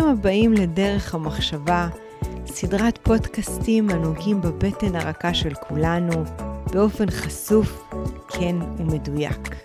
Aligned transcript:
ברוכים 0.00 0.18
הבאים 0.18 0.52
לדרך 0.52 1.14
המחשבה, 1.14 1.88
סדרת 2.46 2.98
פודקאסטים 3.02 3.90
הנוגעים 3.90 4.40
בבטן 4.40 4.96
הרכה 4.96 5.34
של 5.34 5.54
כולנו, 5.54 6.12
באופן 6.72 7.10
חשוף, 7.10 7.92
כן 8.28 8.56
ומדויק. 8.76 9.56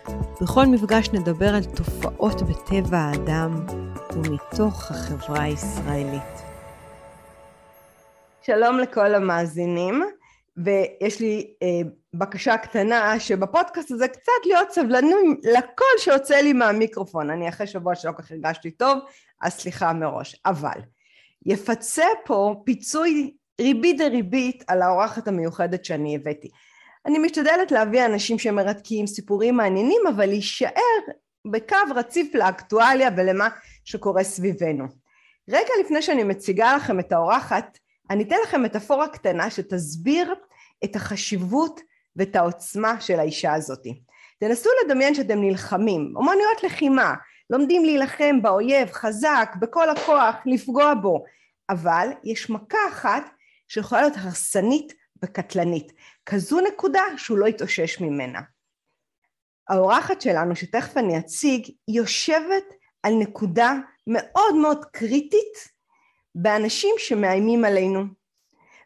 בכל 0.41 0.65
מפגש 0.65 1.09
נדבר 1.13 1.55
על 1.55 1.63
תופעות 1.63 2.41
בטבע 2.41 2.97
האדם 2.97 3.65
ומתוך 4.13 4.91
החברה 4.91 5.43
הישראלית. 5.43 6.41
שלום 8.41 8.79
לכל 8.79 9.15
המאזינים, 9.15 10.03
ויש 10.57 11.21
לי 11.21 11.53
אה, 11.63 11.67
בקשה 12.17 12.57
קטנה 12.57 13.19
שבפודקאסט 13.19 13.91
הזה 13.91 14.07
קצת 14.07 14.45
להיות 14.45 14.71
סבלנים 14.71 15.37
לקול 15.43 15.87
שיוצא 15.97 16.35
לי 16.35 16.53
מהמיקרופון. 16.53 17.29
אני 17.29 17.49
אחרי 17.49 17.67
שבוע 17.67 17.95
שלא 17.95 18.11
כך 18.11 18.31
הרגשתי 18.31 18.71
טוב, 18.71 18.99
אז 19.41 19.53
סליחה 19.53 19.93
מראש. 19.93 20.41
אבל 20.45 20.79
יפצה 21.45 22.05
פה 22.25 22.55
פיצוי 22.65 23.33
ריבית 23.61 23.97
דריבית 23.97 24.63
על 24.67 24.81
האורחת 24.81 25.27
המיוחדת 25.27 25.85
שאני 25.85 26.15
הבאתי. 26.15 26.49
אני 27.05 27.17
משתדלת 27.17 27.71
להביא 27.71 28.05
אנשים 28.05 28.39
שמרתקים, 28.39 29.07
סיפורים 29.07 29.57
מעניינים, 29.57 30.01
אבל 30.15 30.25
להישאר 30.25 30.99
בקו 31.51 31.77
רציף 31.95 32.35
לאקטואליה 32.35 33.09
ולמה 33.17 33.47
שקורה 33.85 34.23
סביבנו. 34.23 34.85
רגע 35.49 35.69
לפני 35.85 36.01
שאני 36.01 36.23
מציגה 36.23 36.75
לכם 36.75 36.99
את 36.99 37.11
האורחת, 37.11 37.77
אני 38.09 38.23
אתן 38.23 38.35
לכם 38.43 38.63
מטאפורה 38.63 39.07
קטנה 39.07 39.49
שתסביר 39.49 40.33
את 40.83 40.95
החשיבות 40.95 41.81
ואת 42.15 42.35
העוצמה 42.35 43.01
של 43.01 43.19
האישה 43.19 43.53
הזאתי. 43.53 44.01
תנסו 44.39 44.69
לדמיין 44.85 45.15
שאתם 45.15 45.41
נלחמים, 45.41 46.13
אומנויות 46.15 46.63
לחימה, 46.63 47.13
לומדים 47.49 47.85
להילחם 47.85 48.41
באויב 48.41 48.91
חזק, 48.91 49.55
בכל 49.59 49.89
הכוח, 49.89 50.35
לפגוע 50.45 50.93
בו, 50.93 51.23
אבל 51.69 52.07
יש 52.23 52.49
מכה 52.49 52.77
אחת 52.89 53.23
שיכולה 53.67 54.01
להיות 54.01 54.13
הרסנית 54.17 54.93
וקטלנית, 55.23 55.91
כזו 56.25 56.59
נקודה 56.59 57.03
שהוא 57.17 57.37
לא 57.37 57.47
יתאושש 57.47 58.01
ממנה. 58.01 58.39
האורחת 59.69 60.21
שלנו, 60.21 60.55
שתכף 60.55 60.97
אני 60.97 61.17
אציג, 61.17 61.69
יושבת 61.87 62.63
על 63.03 63.13
נקודה 63.13 63.73
מאוד 64.07 64.55
מאוד 64.55 64.85
קריטית 64.85 65.75
באנשים 66.35 66.95
שמאיימים 66.97 67.65
עלינו. 67.65 68.03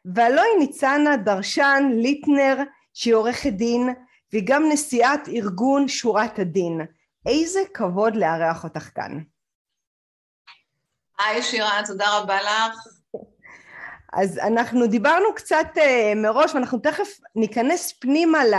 והלא 0.06 0.42
היא 0.42 0.60
ניצנה 0.60 1.18
דרשן 1.18 1.84
ליטנר, 1.94 2.64
שהיא 2.94 3.14
עורכת 3.14 3.52
דין, 3.54 3.90
והיא 4.32 4.44
גם 4.46 4.64
נשיאת 4.72 5.28
ארגון 5.28 5.88
שורת 5.88 6.40
הדין. 6.40 6.82
איזה 7.26 7.60
כבוד 7.74 8.16
לארח 8.16 8.64
אותך 8.64 8.90
כאן. 8.96 9.20
היי 11.20 11.44
שירה, 11.44 11.82
תודה 11.88 12.18
רבה 12.18 12.42
לך. 12.42 12.88
אז 14.14 14.38
אנחנו 14.38 14.88
דיברנו 14.88 15.36
קצת 15.36 15.68
uh, 15.76 16.16
מראש, 16.16 16.56
ואנחנו 16.56 16.80
תכף 16.80 17.20
ניכנס 17.36 17.94
פנימה 18.00 18.46
ל... 18.46 18.54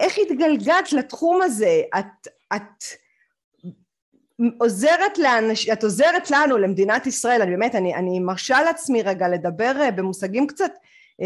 איך 0.00 0.18
התגלגלת 0.18 0.92
לתחום 0.92 1.42
הזה? 1.42 1.80
את, 1.98 2.28
את 2.56 2.84
עוזרת 4.60 5.18
לאנש... 5.18 5.68
את 5.68 5.84
עוזרת 5.84 6.30
לנו, 6.30 6.58
למדינת 6.58 7.06
ישראל, 7.06 7.42
אני 7.42 7.50
באמת, 7.50 7.74
אני, 7.74 7.94
אני 7.94 8.20
מרשה 8.20 8.62
לעצמי 8.62 9.02
רגע 9.02 9.28
לדבר 9.28 9.72
uh, 9.88 9.90
במושגים 9.90 10.46
קצת 10.46 10.72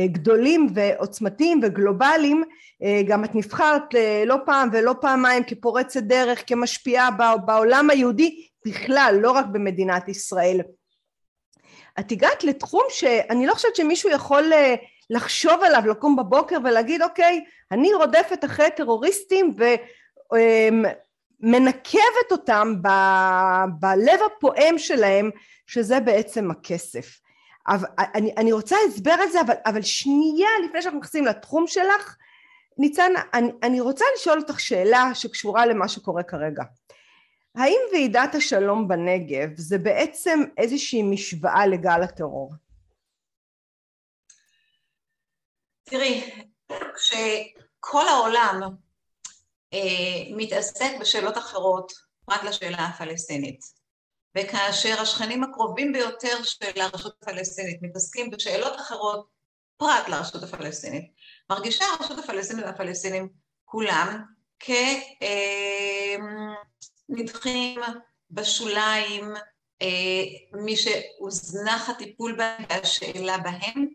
גדולים 0.04 0.66
ועוצמתיים 0.74 1.60
וגלובליים, 1.62 2.42
uh, 2.44 2.86
גם 3.08 3.24
את 3.24 3.34
נבחרת 3.34 3.94
uh, 3.94 4.26
לא 4.26 4.36
פעם 4.44 4.68
ולא 4.72 4.94
פעמיים 5.00 5.44
כפורצת 5.44 6.02
דרך, 6.02 6.42
כמשפיעה 6.46 7.08
בעולם 7.46 7.90
היהודי 7.90 8.46
בכלל, 8.66 9.18
לא 9.20 9.30
רק 9.30 9.46
במדינת 9.46 10.08
ישראל. 10.08 10.60
את 12.00 12.12
הגעת 12.12 12.44
לתחום 12.44 12.82
שאני 12.88 13.46
לא 13.46 13.54
חושבת 13.54 13.76
שמישהו 13.76 14.10
יכול 14.10 14.52
לחשוב 15.10 15.62
עליו, 15.62 15.82
לקום 15.86 16.16
בבוקר 16.16 16.56
ולהגיד 16.64 17.02
אוקיי, 17.02 17.44
אני 17.72 17.94
רודפת 17.94 18.44
אחרי 18.44 18.70
טרוריסטים 18.76 19.54
ומנקבת 21.42 22.30
אותם 22.30 22.74
ב- 22.82 23.64
בלב 23.80 24.20
הפועם 24.26 24.78
שלהם, 24.78 25.30
שזה 25.66 26.00
בעצם 26.00 26.50
הכסף. 26.50 27.18
אבל, 27.68 27.88
אני, 28.14 28.34
אני 28.36 28.52
רוצה 28.52 28.76
הסבר 28.88 29.10
על 29.22 29.30
זה, 29.30 29.40
אבל, 29.40 29.54
אבל 29.66 29.82
שנייה 29.82 30.48
לפני 30.64 30.82
שאנחנו 30.82 30.98
נכנסים 30.98 31.24
לתחום 31.24 31.66
שלך, 31.66 32.16
ניצן, 32.78 33.12
אני, 33.34 33.48
אני 33.62 33.80
רוצה 33.80 34.04
לשאול 34.16 34.38
אותך 34.38 34.60
שאלה 34.60 35.10
שקשורה 35.14 35.66
למה 35.66 35.88
שקורה 35.88 36.22
כרגע. 36.22 36.62
האם 37.56 37.80
ועידת 37.92 38.34
השלום 38.34 38.88
בנגב 38.88 39.48
זה 39.56 39.78
בעצם 39.78 40.40
איזושהי 40.58 41.02
משוואה 41.02 41.66
לגל 41.66 42.02
הטרור? 42.02 42.52
תראי, 45.84 46.30
כשכל 46.68 48.08
העולם 48.08 48.60
אה, 49.72 50.36
מתעסק 50.36 50.90
בשאלות 51.00 51.38
אחרות 51.38 51.92
פרט 52.24 52.42
לשאלה 52.44 52.86
הפלסטינית, 52.86 53.60
וכאשר 54.36 55.00
השכנים 55.00 55.44
הקרובים 55.44 55.92
ביותר 55.92 56.42
של 56.42 56.80
הרשות 56.80 57.16
הפלסטינית 57.22 57.82
מתעסקים 57.82 58.30
בשאלות 58.30 58.76
אחרות 58.76 59.28
פרט 59.76 60.08
לרשות 60.08 60.42
הפלסטינית, 60.42 61.12
מרגישה 61.50 61.84
הרשות 61.84 62.18
הפלסטינית 62.18 62.64
והפלסטינים 62.64 63.28
כולם 63.64 64.22
כ... 64.60 64.70
אה, 65.22 66.16
נדחים 67.08 67.80
בשוליים, 68.30 69.34
אה, 69.82 70.24
מי 70.52 70.76
שהוזנח 70.76 71.88
הטיפול 71.88 72.36
בהם 72.36 72.64
והשאלה 72.70 73.38
בהם, 73.38 73.86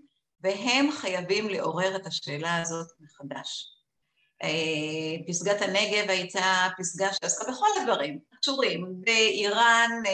והם 0.41 0.91
חייבים 0.91 1.49
לעורר 1.49 1.95
את 1.95 2.07
השאלה 2.07 2.61
הזאת 2.61 2.87
מחדש. 2.99 3.80
אה, 4.43 5.27
פסגת 5.27 5.61
הנגב 5.61 6.09
הייתה 6.09 6.67
פסגה 6.77 7.13
שעסקה 7.13 7.51
בכל 7.51 7.67
הדברים 7.81 8.19
קשורים. 8.41 8.87
באיראן 8.99 9.91
אה, 10.05 10.11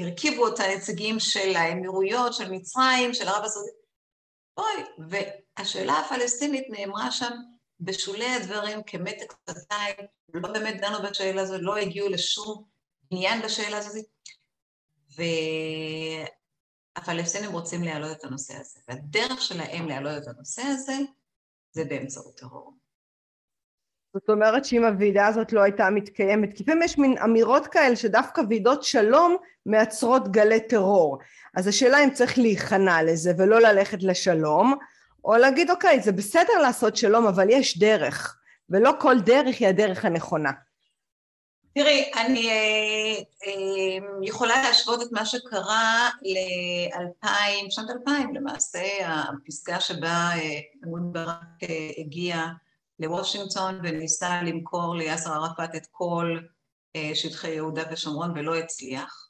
הרכיבו 0.00 0.46
אותה 0.46 0.62
נציגים 0.76 1.20
של 1.20 1.56
האמירויות, 1.56 2.34
של 2.34 2.50
מצרים, 2.50 3.14
של 3.14 3.28
ערב 3.28 3.44
הסעודית. 3.44 3.74
אוי, 4.58 4.84
והשאלה 5.08 5.98
הפלסטינית 5.98 6.64
נאמרה 6.70 7.10
שם 7.10 7.32
בשולי 7.80 8.26
הדברים 8.26 8.82
כמתק 8.86 9.32
שפתיים, 9.32 9.96
לא 10.34 10.52
באמת 10.52 10.80
דנו 10.80 11.02
בשאלה 11.02 11.42
הזאת, 11.42 11.60
לא 11.62 11.76
הגיעו 11.76 12.08
לשום 12.08 12.64
עניין 13.10 13.42
בשאלה 13.42 13.78
הזאת, 13.78 14.04
והפלסטינים 16.96 17.52
רוצים 17.52 17.82
להעלות 17.82 18.18
את 18.18 18.24
הנושא 18.24 18.54
הזה, 18.56 18.80
והדרך 18.88 19.42
שלהם 19.42 19.88
להעלות 19.88 20.22
את 20.22 20.28
הנושא 20.28 20.62
הזה 20.62 20.96
זה 21.72 21.84
באמצעות 21.84 22.36
טרור. 22.36 22.72
זאת 24.14 24.30
אומרת 24.30 24.64
שאם 24.64 24.84
הוועידה 24.84 25.26
הזאת 25.26 25.52
לא 25.52 25.60
הייתה 25.60 25.90
מתקיימת, 25.90 26.56
כי 26.56 26.62
לפעמים 26.62 26.82
יש 26.82 26.98
מין 26.98 27.18
אמירות 27.18 27.66
כאלה 27.66 27.96
שדווקא 27.96 28.42
ועידות 28.48 28.82
שלום 28.82 29.36
מייצרות 29.66 30.32
גלי 30.32 30.60
טרור. 30.60 31.18
אז 31.56 31.66
השאלה 31.66 32.04
אם 32.04 32.10
צריך 32.10 32.38
להיכנע 32.38 33.02
לזה 33.02 33.32
ולא 33.38 33.60
ללכת 33.60 34.02
לשלום, 34.02 34.74
או 35.24 35.36
להגיד 35.36 35.70
אוקיי 35.70 36.00
זה 36.00 36.12
בסדר 36.12 36.58
לעשות 36.62 36.96
שלום 36.96 37.26
אבל 37.26 37.46
יש 37.50 37.78
דרך 37.78 38.38
ולא 38.70 38.92
כל 39.00 39.20
דרך 39.20 39.56
היא 39.60 39.68
הדרך 39.68 40.04
הנכונה. 40.04 40.50
תראי, 41.74 42.10
אני 42.16 42.48
אה, 42.50 43.22
אה, 43.46 43.98
יכולה 44.22 44.62
להשוות 44.62 45.02
את 45.02 45.12
מה 45.12 45.26
שקרה 45.26 46.10
לאלפיים, 46.22 47.70
שנת 47.70 47.90
אלפיים 47.90 48.34
למעשה, 48.34 48.80
הפסגה 49.04 49.80
שבה 49.80 50.30
אהוד 50.86 51.12
ברק 51.12 51.62
אה, 51.62 51.90
הגיע 51.98 52.46
לוושינגטון 52.98 53.80
וניסה 53.82 54.42
למכור 54.42 54.96
ליאסר 54.96 55.32
ערפאת 55.32 55.74
את 55.76 55.86
כל 55.90 56.38
אה, 56.96 57.10
שטחי 57.14 57.50
יהודה 57.50 57.82
ושומרון 57.92 58.30
ולא 58.30 58.56
הצליח. 58.56 59.28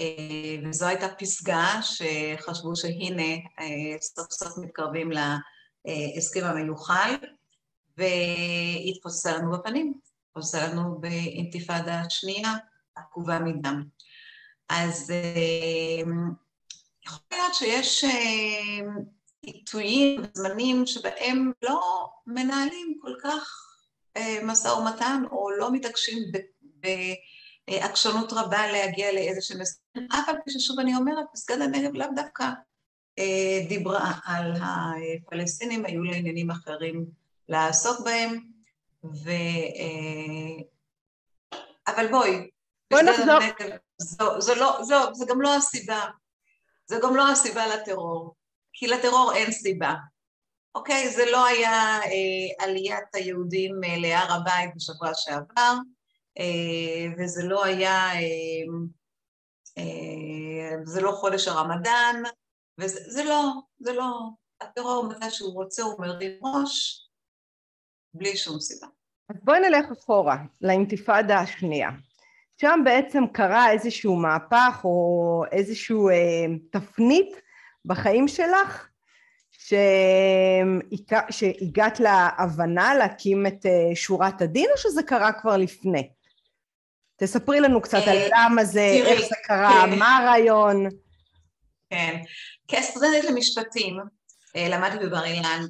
אה, 0.00 0.68
וזו 0.68 0.86
הייתה 0.86 1.08
פסגה 1.18 1.80
שחשבו 1.82 2.76
שהנה 2.76 3.32
אה, 3.60 4.00
סוף 4.00 4.32
סוף 4.32 4.58
מתקרבים 4.58 5.10
להסכם 5.84 6.44
המיוחל 6.44 7.14
והתפוססה 7.96 9.36
לנו 9.36 9.52
בפנים, 9.52 9.94
לנו 10.72 11.00
באינתיפאדה 11.00 12.02
שנייה 12.08 12.54
עקובה 12.94 13.38
מדם. 13.38 13.84
אז 14.68 15.10
אה, 15.10 16.10
יכול 17.06 17.20
להיות 17.32 17.54
שיש 17.54 18.04
עיתויים 19.42 20.22
וזמנים 20.22 20.86
שבהם 20.86 21.52
לא 21.62 22.08
מנהלים 22.26 22.98
כל 23.02 23.12
כך 23.22 23.64
משא 24.44 24.68
ומתן 24.68 25.22
או 25.30 25.50
לא 25.50 25.72
מתעקשים 25.72 26.18
ב... 26.80 26.88
עקשנות 27.70 28.32
רבה 28.32 28.72
להגיע 28.72 29.12
לאיזה 29.12 29.40
שהם 29.42 29.60
הסכמים, 29.60 30.08
אף 30.12 30.28
על 30.28 30.36
פי 30.44 30.50
ששוב 30.50 30.80
אני 30.80 30.96
אומרת, 30.96 31.24
פסגת 31.32 31.58
הנגב 31.60 31.94
לאו 31.94 32.06
דווקא 32.16 32.44
אה, 33.18 33.66
דיברה 33.68 34.12
על 34.24 34.52
הפלסטינים, 34.62 35.84
היו 35.84 36.02
לה 36.02 36.16
עניינים 36.16 36.50
אחרים 36.50 37.06
לעסוק 37.48 38.00
בהם, 38.04 38.50
ו... 39.04 39.28
אה, 39.78 40.62
אבל 41.86 42.10
בואי, 42.10 42.50
בואי 42.90 43.02
נחזור. 43.02 43.38
זו, 43.98 44.40
זו, 44.40 44.54
לא, 44.54 44.78
זו, 44.82 45.14
זו 45.14 45.26
גם 45.26 45.40
לא 45.40 45.56
הסיבה. 45.56 46.04
זו 46.86 46.96
גם 47.02 47.16
לא 47.16 47.30
הסיבה 47.30 47.66
לטרור, 47.66 48.34
כי 48.72 48.86
לטרור 48.86 49.32
אין 49.34 49.52
סיבה. 49.52 49.94
אוקיי? 50.74 51.08
זה 51.10 51.24
לא 51.30 51.46
היה 51.46 52.00
אה, 52.02 52.64
עליית 52.64 53.14
היהודים 53.14 53.84
אה, 53.84 53.98
להר 53.98 54.32
הבית 54.32 54.70
בשבוע 54.76 55.10
שעבר, 55.14 55.74
אה, 56.38 57.06
וזה 57.18 57.42
לא 57.44 57.64
היה, 57.64 58.12
אה, 58.14 58.64
אה, 59.78 60.76
זה 60.84 61.00
לא 61.00 61.12
חודש 61.12 61.48
הרמדאן, 61.48 62.22
וזה 62.78 63.00
זה 63.10 63.24
לא, 63.24 63.52
זה 63.78 63.92
לא, 63.92 64.10
הטרור 64.60 65.04
מתי 65.08 65.30
שהוא 65.30 65.54
רוצה 65.54 65.82
הוא 65.82 66.00
מרים 66.00 66.40
ראש, 66.42 67.07
בלי 68.18 68.36
שום 68.36 68.60
סיבה. 68.60 68.86
אז 69.28 69.36
בואי 69.42 69.60
נלך 69.60 69.86
אחורה, 69.92 70.36
לאינתיפאדה 70.60 71.38
השנייה. 71.38 71.90
שם 72.60 72.80
בעצם 72.84 73.24
קרה 73.32 73.70
איזשהו 73.70 74.16
מהפך 74.16 74.80
או 74.84 75.44
איזשהו 75.52 76.08
אה, 76.08 76.14
תפנית 76.70 77.40
בחיים 77.84 78.28
שלך, 78.28 78.88
שהגעת 81.30 82.00
להבנה 82.00 82.94
להקים 82.94 83.46
את 83.46 83.66
אה, 83.66 83.96
שורת 83.96 84.42
הדין, 84.42 84.66
או 84.72 84.78
שזה 84.78 85.02
קרה 85.02 85.32
כבר 85.32 85.56
לפני? 85.56 86.10
תספרי 87.16 87.60
לנו 87.60 87.80
קצת 87.80 88.02
על 88.06 88.16
אה, 88.16 88.28
למה 88.32 88.64
זה, 88.64 88.80
איך 88.80 89.20
זה 89.20 89.36
קרה, 89.44 89.84
כן. 89.86 89.98
מה 89.98 90.16
הרעיון. 90.16 90.86
כן. 91.90 92.22
כסטודנטית 92.68 93.24
למשפטים, 93.24 93.96
למדתי 94.70 94.98
בבר 94.98 95.24
אילן, 95.24 95.62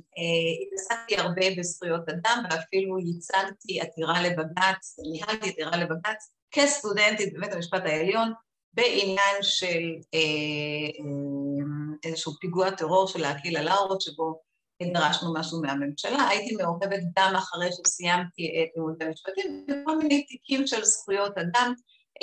התעסקתי 0.66 1.16
הרבה 1.16 1.46
בזכויות 1.58 2.08
אדם 2.08 2.42
ואפילו 2.50 2.98
ייצגתי 2.98 3.80
עתירה 3.80 4.22
לבג"ץ, 4.22 4.96
ניהלתי 5.12 5.48
עתירה 5.48 5.76
לבג"ץ 5.76 6.32
כסטודנטית 6.50 7.34
בבית 7.34 7.52
המשפט 7.52 7.82
העליון 7.84 8.32
בעניין 8.72 9.42
של 9.42 9.82
איזשהו 12.04 12.32
פיגוע 12.40 12.70
טרור 12.70 13.06
של 13.06 13.24
הקהילה 13.24 13.62
לאורות 13.62 14.00
שבו 14.00 14.40
דרשנו 14.82 15.34
משהו 15.34 15.62
מהממשלה. 15.62 16.28
הייתי 16.28 16.56
מעורבת 16.56 17.00
גם 17.18 17.36
אחרי 17.36 17.68
שסיימתי 17.72 18.62
את 18.62 18.68
לימודי 18.76 19.04
המשפטים 19.04 19.66
בכל 19.68 19.98
מיני 19.98 20.26
תיקים 20.26 20.66
של 20.66 20.84
זכויות 20.84 21.38
אדם 21.38 21.74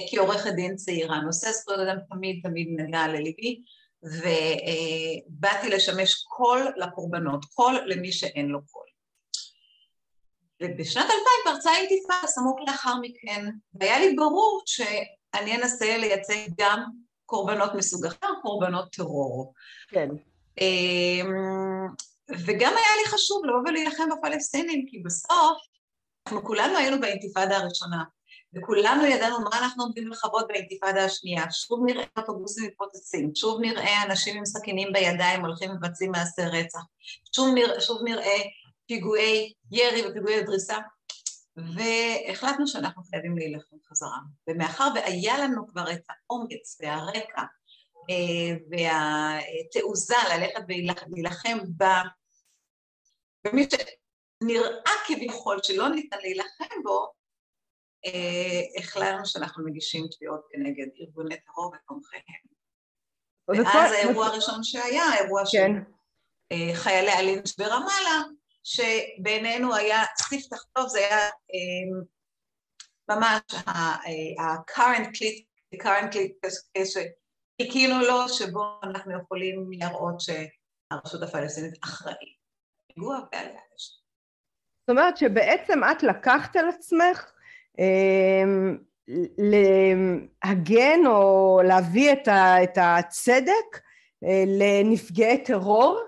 כעורכת 0.09 0.51
דין 0.51 0.75
צעירה. 0.75 1.21
נושא 1.21 1.51
זכויות 1.51 1.79
אדם 1.79 1.97
תמיד 2.09 2.39
תמיד 2.43 2.67
נגע 2.77 3.07
לליבי, 3.07 3.61
ובאתי 4.05 5.69
לשמש 5.69 6.13
קול 6.23 6.67
לקורבנות, 6.77 7.45
קול 7.45 7.79
למי 7.85 8.11
שאין 8.11 8.47
לו 8.47 8.59
קול. 8.65 8.85
ובשנת 10.61 11.03
2000 11.03 11.19
פרצה 11.43 11.75
אינתיפאדה 11.75 12.27
סמוך 12.27 12.59
לאחר 12.67 12.93
מכן, 13.01 13.45
והיה 13.73 13.99
לי 13.99 14.15
ברור 14.15 14.61
שאני 14.65 15.55
אנסה 15.55 15.97
לייצג 15.97 16.47
גם 16.57 16.83
קורבנות 17.25 17.71
מסוג 17.75 18.05
אחר, 18.05 18.27
קורבנות 18.41 18.91
טרור. 18.91 19.53
כן. 19.87 20.09
אמ, 20.61 21.33
וגם 22.29 22.73
היה 22.73 22.95
לי 23.01 23.07
חשוב 23.07 23.45
לבוא 23.45 23.59
ולהילחם 23.65 24.03
בפלסטינים, 24.17 24.85
כי 24.89 24.99
בסוף 24.99 25.57
אנחנו 26.27 26.43
כולנו 26.43 26.77
היינו 26.77 26.99
באינתיפאדה 27.01 27.57
הראשונה, 27.57 28.03
וכולנו 28.55 29.05
ידענו 29.05 29.39
מה 29.39 29.59
אנחנו 29.59 29.83
עומדים 29.83 30.07
לכבות 30.07 30.47
באינתיפאדה 30.47 31.05
השנייה. 31.05 31.51
שוב 31.51 31.79
נראה 31.85 32.05
אוטובוסים 32.17 32.65
מתפוצצים, 32.65 33.31
שוב 33.35 33.61
נראה 33.61 34.03
אנשים 34.03 34.37
עם 34.37 34.45
סכינים 34.45 34.93
בידיים 34.93 35.45
הולכים 35.45 35.71
ומבצעים 35.71 36.11
מעשי 36.11 36.41
רצח, 36.41 36.79
שוב 37.35 37.47
נראה, 37.53 37.81
שוב 37.81 38.03
נראה 38.03 38.37
פיגועי 38.87 39.53
ירי 39.71 40.07
ופיגועי 40.07 40.43
דריסה, 40.43 40.77
והחלטנו 41.57 42.67
שאנחנו 42.67 43.03
חייבים 43.03 43.37
להילחם 43.37 43.75
חזרה. 43.89 44.17
ומאחר 44.47 44.87
והיה 44.95 45.37
לנו 45.37 45.67
כבר 45.67 45.91
את 45.91 46.01
האומץ 46.09 46.77
והרקע 46.81 47.41
אה, 48.09 48.57
והתעוזה 48.69 50.15
ללכת 50.29 50.61
ולהילחם 50.67 51.57
במי 53.45 53.67
שנראה 53.69 54.91
כביכול 55.07 55.59
שלא 55.63 55.89
ניתן 55.89 56.17
להילחם 56.21 56.83
בו, 56.83 57.11
החלטנו 58.79 59.25
שאנחנו 59.25 59.65
מגישים 59.65 60.05
תביעות 60.11 60.41
כנגד 60.51 60.87
ארגוני 61.01 61.35
טרור 61.45 61.73
ותומכיהם. 61.75 62.45
ואז 63.47 63.91
האירוע 63.91 64.27
הראשון 64.27 64.63
שהיה, 64.63 65.03
האירוע 65.03 65.45
של 65.45 65.57
כן. 65.57 65.73
אה, 66.51 66.75
חיילי 66.75 67.11
הלינץ' 67.11 67.57
ברמאללה, 67.57 68.21
שבעינינו 68.63 69.75
היה 69.75 70.03
ספתח 70.17 70.63
טוב, 70.73 70.87
זה 70.87 70.99
היה 70.99 71.29
אמ, 71.29 72.01
ממש 73.09 73.41
ה-current 73.67 75.07
clip, 75.07 75.45
current 75.83 76.13
clip 76.13 76.49
שחיכינו 76.85 77.99
לו, 78.01 78.29
שבו 78.29 78.79
אנחנו 78.83 79.21
יכולים 79.21 79.69
להראות 79.71 80.15
שהרשות 80.19 81.23
הפלסטינית 81.23 81.83
אחראית. 81.83 82.35
פיגוע 82.87 83.19
ועליה 83.31 83.59
זאת 84.87 84.89
אומרת 84.89 85.17
שבעצם 85.17 85.79
את 85.91 86.03
לקחת 86.03 86.55
על 86.55 86.69
עצמך 86.69 87.31
להגן 89.37 90.99
או 91.05 91.61
להביא 91.63 92.11
את 92.33 92.77
הצדק 92.81 93.79
אה, 94.23 94.43
לנפגעי 94.47 95.37
טרור 95.37 95.99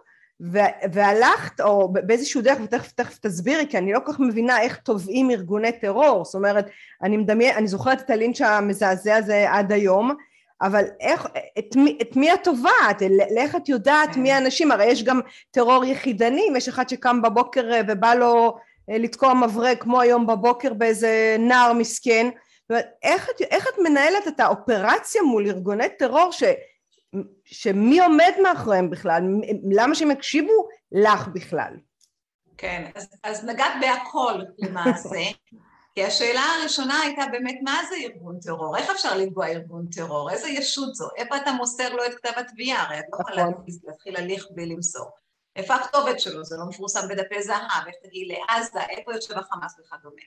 והלכת, 0.91 1.61
או 1.61 1.93
באיזשהו 1.93 2.41
דרך, 2.41 2.57
ותכף 2.63 2.91
תכף 2.91 3.17
תסבירי, 3.17 3.67
כי 3.69 3.77
אני 3.77 3.93
לא 3.93 3.99
כל 3.99 4.11
כך 4.13 4.19
מבינה 4.19 4.61
איך 4.61 4.77
תובעים 4.77 5.31
ארגוני 5.31 5.71
טרור, 5.71 6.25
זאת 6.25 6.35
אומרת, 6.35 6.69
אני 7.03 7.17
מדמיין, 7.17 7.55
אני 7.55 7.67
זוכרת 7.67 8.01
את 8.01 8.09
הלינץ' 8.09 8.41
המזעזע 8.41 9.15
הזה 9.15 9.45
עד 9.51 9.71
היום, 9.71 10.15
אבל 10.61 10.85
איך, 10.99 11.27
את 11.59 11.75
מי, 11.75 11.97
את 12.01 12.15
מי 12.15 12.33
את 12.33 12.43
תובעת? 12.43 13.01
לאיך 13.35 13.55
את 13.55 13.69
יודעת 13.69 14.17
מי 14.17 14.31
האנשים? 14.31 14.71
הרי 14.71 14.85
יש 14.85 15.03
גם 15.03 15.19
טרור 15.51 15.85
יחידני, 15.85 16.45
אם 16.49 16.55
יש 16.55 16.67
אחד 16.67 16.89
שקם 16.89 17.21
בבוקר 17.21 17.73
אה, 17.73 17.81
ובא 17.87 18.13
לו 18.13 18.57
אה, 18.57 18.61
לתקוע 18.89 19.33
מברק 19.33 19.81
כמו 19.81 20.01
היום 20.01 20.27
בבוקר 20.27 20.73
באיזה 20.73 21.35
נער 21.39 21.73
מסכן, 21.73 22.29
זאת 22.61 22.69
אומרת, 22.69 22.85
איך, 23.03 23.29
איך 23.41 23.67
את 23.67 23.73
מנהלת 23.83 24.27
את 24.27 24.39
האופרציה 24.39 25.21
מול 25.21 25.47
ארגוני 25.47 25.89
טרור 25.99 26.31
ש... 26.31 26.43
שמי 27.45 27.99
עומד 27.99 28.33
מאחוריהם 28.43 28.89
בכלל, 28.89 29.23
למה 29.71 29.95
שהם 29.95 30.11
יקשיבו 30.11 30.67
לך 30.91 31.27
בכלל? 31.27 31.73
כן, 32.57 32.91
אז, 32.95 33.07
אז 33.23 33.45
נגעת 33.45 33.73
בהכל 33.81 34.41
למעשה, 34.57 35.19
כי 35.95 36.03
השאלה 36.03 36.41
הראשונה 36.41 37.01
הייתה 37.01 37.21
באמת 37.31 37.59
מה 37.63 37.79
זה 37.89 37.95
ארגון 37.95 38.39
טרור, 38.39 38.77
איך 38.77 38.89
אפשר 38.89 39.17
לקבוע 39.17 39.47
ארגון 39.47 39.85
טרור, 39.95 40.31
איזה 40.31 40.47
ישות 40.49 40.95
זו, 40.95 41.07
איפה 41.17 41.37
אתה 41.37 41.51
מוסר 41.51 41.95
לו 41.95 42.05
את 42.05 42.15
כתב 42.15 42.31
התביעה, 42.37 42.83
הרי 42.83 42.99
אתה 42.99 43.07
לא 43.11 43.41
יכול 43.41 43.51
נכון. 43.51 43.63
להתחיל 43.83 44.15
הליך 44.15 44.47
בלי 44.51 44.65
למסור, 44.65 45.09
איפה 45.57 45.75
הכתובת 45.75 46.19
שלו, 46.19 46.43
זה 46.43 46.55
לא 46.57 46.65
מפורסם 46.65 47.07
בדפי 47.09 47.43
זהב, 47.43 47.87
איך 47.87 47.95
תגיעי 48.03 48.27
לעזה, 48.27 48.81
איפה 48.81 49.13
יושב 49.13 49.37
החמאס 49.37 49.79
וכדומה. 49.79 50.21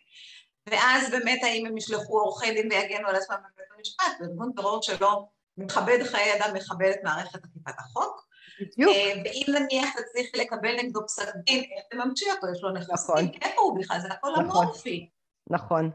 ואז 0.66 1.10
באמת 1.10 1.40
האם 1.42 1.66
הם 1.66 1.76
ישלחו 1.76 2.20
עורכי 2.20 2.50
דין 2.50 2.68
ויגנו 2.72 3.08
על 3.08 3.16
עצמם 3.16 3.36
בבית 3.36 3.66
המשפט, 3.76 4.12
וארגון 4.20 4.52
טרור 4.56 4.82
שלא 4.82 5.26
מכבד 5.56 5.98
חיי 6.02 6.36
אדם, 6.36 6.54
מכבד 6.54 6.90
את 6.90 7.00
מערכת 7.04 7.44
אכיפת 7.44 7.78
החוק. 7.78 8.30
בדיוק. 8.60 8.90
אה, 8.90 9.12
ואם 9.24 9.46
נניח 9.48 9.88
צריך 10.12 10.28
לקבל 10.34 10.76
נגדו 10.76 11.06
פסק 11.06 11.28
דין, 11.44 11.60
איך 11.60 11.84
תממשי 11.90 12.30
אותו, 12.30 12.46
יש 12.52 12.62
לו 12.62 12.70
נכסים, 12.70 12.94
נכון. 12.94 13.30
איפה 13.42 13.60
הוא 13.60 13.78
בכלל? 13.78 14.00
זה 14.00 14.08
הכל 14.08 14.30
נכון. 14.30 14.44
אמורפי. 14.44 15.10
נכון. 15.50 15.90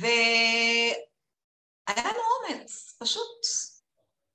והיה 0.00 0.94
לנו 1.88 2.20
אומץ, 2.36 2.96
פשוט 3.00 3.40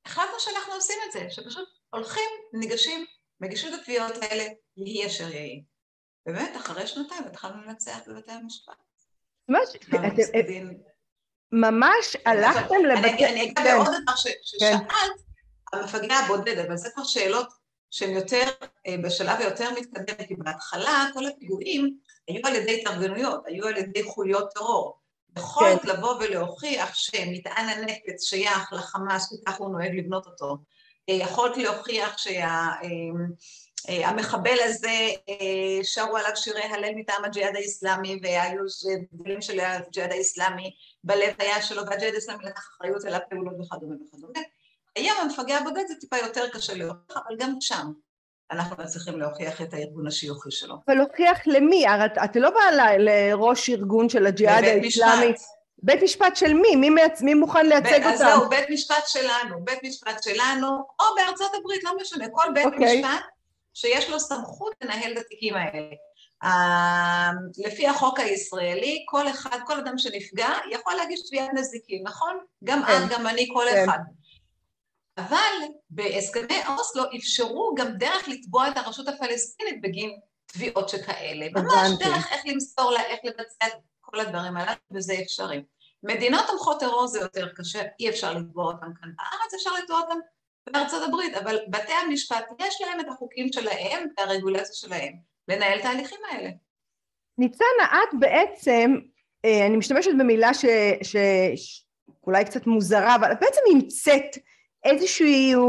החלטנו 0.05 0.39
שאנחנו 0.39 0.74
עושים 0.74 0.98
את 1.07 1.12
זה, 1.12 1.27
שפשוט 1.29 1.80
הולכים, 1.93 2.29
ניגשים, 2.53 3.05
מגישים 3.41 3.74
את 3.74 3.79
התביעות 3.79 4.12
האלה, 4.21 4.43
יהי 4.77 5.07
אשר 5.07 5.29
יהי. 5.29 5.63
באמת, 6.25 6.55
אחרי 6.55 6.88
שנתיים 6.88 7.24
התחלנו 7.24 7.63
לנצח 7.63 8.00
בבתי 8.07 8.31
המשפט. 8.31 8.74
מה 9.48 9.60
ש... 9.65 9.77
ממש 11.51 12.15
הלכתם 12.25 12.86
לבתי... 12.86 13.25
אני 13.25 13.43
אגיד 13.43 13.60
בעוד 13.63 13.88
דבר 13.88 14.15
ששאלת, 14.15 14.81
המפגע 15.74 16.15
הבודד, 16.15 16.57
אבל 16.57 16.77
זה 16.77 16.89
כבר 16.93 17.03
שאלות 17.03 17.48
שהן 17.91 18.10
יותר, 18.10 18.43
אה, 18.88 18.95
בשלב 19.03 19.39
היותר 19.39 19.69
מתקדם, 19.71 20.25
כי 20.27 20.36
בהתחלה 20.36 21.10
כל 21.13 21.25
הפיגועים 21.25 21.98
היו 22.27 22.48
על 22.48 22.55
ידי 22.55 22.81
התארגנויות, 22.81 23.43
היו 23.45 23.67
על 23.67 23.77
ידי 23.77 24.03
חוליות 24.03 24.53
טרור. 24.53 25.01
יכולת 25.38 25.81
כן. 25.81 25.88
לבוא 25.88 26.15
ולהוכיח 26.19 26.95
שמטען 26.95 27.69
הנפץ 27.69 28.24
שייך 28.24 28.74
לחמאס, 28.74 29.33
וכך 29.33 29.57
הוא 29.57 29.71
נוהג 29.71 29.91
לבנות 30.00 30.25
אותו. 30.25 30.57
יכולת 31.08 31.58
להוכיח 31.58 32.17
שה... 32.17 32.31
אה, 32.39 32.70
אה, 33.89 34.10
הזה, 34.65 35.10
אה, 35.29 35.84
שרו 35.84 36.17
עליו 36.17 36.31
שירי 36.36 36.63
הלל 36.63 36.91
מטעם 36.96 37.25
הג'יהאד 37.25 37.55
האיסלאמי 37.55 38.20
והיו 38.24 38.62
דברים 39.13 39.41
של 39.41 39.60
הג'יהאד 39.60 40.12
האיסלאמי 40.12 40.72
בלב 41.03 41.34
היה 41.39 41.62
שלו 41.62 41.86
והג'יהאד 41.86 42.13
האיסלאמי 42.13 42.46
לקח 42.46 42.70
אחריות 42.77 43.05
על 43.05 43.13
הפעולות 43.13 43.53
וכדומה 43.53 43.96
וכדומה. 43.96 44.39
היום 44.96 45.17
המפגע 45.22 45.58
הבודד 45.58 45.84
זה 45.88 45.96
טיפה 46.00 46.17
יותר 46.17 46.50
קשה 46.50 46.74
להוכיח, 46.74 47.17
אבל 47.17 47.36
גם 47.39 47.55
שם 47.60 47.91
אנחנו 48.51 48.88
צריכים 48.88 49.20
להוכיח 49.20 49.62
את 49.62 49.74
הארגון 49.74 50.08
השיוכי 50.08 50.51
שלו. 50.51 50.75
ולהוכיח 50.88 51.39
למי? 51.46 51.88
הרי 51.88 52.05
את 52.05 52.36
לא 52.36 52.50
באה 52.50 52.98
לראש 52.98 53.70
ארגון 53.70 54.10
של 54.10 54.25
הג'יהאד 54.25 54.63
האיסלאמי. 54.63 55.34
בית 55.83 56.03
משפט 56.03 56.35
של 56.35 56.53
מי? 56.53 56.75
מי, 56.75 56.89
מייצ... 56.89 57.21
מי 57.21 57.33
מוכן 57.33 57.65
לייצג 57.65 57.95
אותם? 57.95 58.07
אז 58.07 58.19
זהו, 58.19 58.50
בית 58.50 58.69
משפט 58.69 59.07
שלנו, 59.07 59.65
בית 59.65 59.79
משפט 59.83 60.23
שלנו, 60.23 60.67
או 61.00 61.05
בארצות 61.15 61.51
הברית, 61.59 61.83
לא 61.83 61.91
משנה, 62.01 62.25
כל 62.31 62.51
בית 62.53 62.65
okay. 62.65 62.73
אוקיי. 62.73 63.01
משפט 63.01 63.23
שיש 63.73 64.09
לו 64.09 64.19
סמכות 64.19 64.73
לנהל 64.81 65.11
את 65.11 65.17
התיקים 65.17 65.53
האלה. 65.55 65.95
Uh, 66.43 66.47
לפי 67.57 67.88
החוק 67.88 68.19
הישראלי, 68.19 69.05
כל 69.09 69.29
אחד, 69.29 69.59
כל 69.65 69.79
אדם 69.79 69.97
שנפגע 69.97 70.50
יכול 70.71 70.93
להגיש 70.93 71.19
תביעת 71.27 71.50
נזיקין, 71.53 72.03
נכון? 72.05 72.38
גם 72.63 72.83
כן. 72.85 73.03
את, 73.03 73.09
גם 73.09 73.27
אני, 73.27 73.50
כל 73.53 73.65
כן. 73.71 73.83
אחד. 73.83 74.00
אבל 75.17 75.67
בהסכמי 75.89 76.61
אוסלו 76.67 77.03
אפשרו 77.17 77.75
גם 77.77 77.88
דרך 77.97 78.27
לתבוע 78.27 78.67
את 78.69 78.77
הרשות 78.77 79.07
הפלסטינית 79.07 79.81
בגין 79.81 80.19
תביעות 80.45 80.89
שכאלה. 80.89 81.47
ממש 81.55 81.89
דרך 82.00 82.31
איך 82.31 82.41
למסור 82.45 82.91
לה, 82.91 83.01
איך 83.01 83.19
לבצע 83.23 83.65
כל 84.12 84.20
הדברים 84.20 84.58
הללו, 84.58 84.72
וזה 84.91 85.13
אפשרי. 85.22 85.63
מדינות 86.03 86.41
תומכות 86.48 86.80
טרור 86.80 87.08
זה 87.08 87.20
יותר 87.20 87.50
קשה, 87.56 87.82
אי 88.00 88.10
אפשר 88.10 88.34
לתבוע 88.34 88.65
אותם 88.65 88.94
כאן 89.01 89.10
בארץ, 89.15 89.53
אפשר 89.53 89.70
לתבוע 89.84 90.00
אותם 90.01 90.20
בארצות 90.70 91.03
הברית, 91.08 91.34
אבל 91.34 91.58
בתי 91.68 91.94
המשפט, 92.06 92.46
יש 92.60 92.82
להם 92.82 93.00
את 93.00 93.06
החוקים 93.10 93.53
שלהם 93.53 94.08
והרגולציה 94.18 94.74
שלהם 94.74 95.13
לנהל 95.48 95.80
את 95.80 95.86
ההליכים 95.86 96.20
האלה. 96.32 96.50
ניצנה, 97.38 97.84
את 98.03 98.20
בעצם, 98.20 98.96
אה, 99.46 99.65
אני 99.65 99.77
משתמשת 99.77 100.12
במילה 100.20 100.51
שאולי 101.03 102.46
קצת 102.46 102.68
מוזרה, 102.68 103.15
אבל 103.15 103.32
את 103.32 103.38
בעצם 103.41 103.62
המצאת 103.74 104.38
איזושהי, 104.84 105.56
אה, 105.56 105.60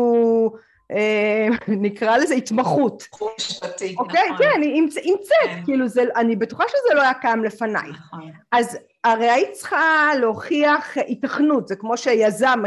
נקרא 1.68 2.16
לזה 2.16 2.34
התמחות. 2.34 3.02
תחום 3.10 3.28
משפטי, 3.38 3.94
אוקיי? 3.98 4.30
נכון. 4.30 4.46
כן, 4.46 4.62
היא 4.62 4.82
המצאת, 4.82 5.32
כן. 5.44 5.60
כאילו 5.64 5.88
זה, 5.88 6.02
אני 6.16 6.36
בטוחה 6.36 6.64
שזה 6.68 6.94
לא 6.94 7.02
היה 7.02 7.14
קם 7.14 7.44
לפניי. 7.44 7.90
נכון. 7.90 8.30
אז 8.52 8.78
הרי 9.04 9.30
היית 9.30 9.52
צריכה 9.52 10.10
להוכיח 10.20 10.96
היתכנות, 10.96 11.68
זה 11.68 11.76
כמו 11.76 11.96
שיזם 11.96 12.62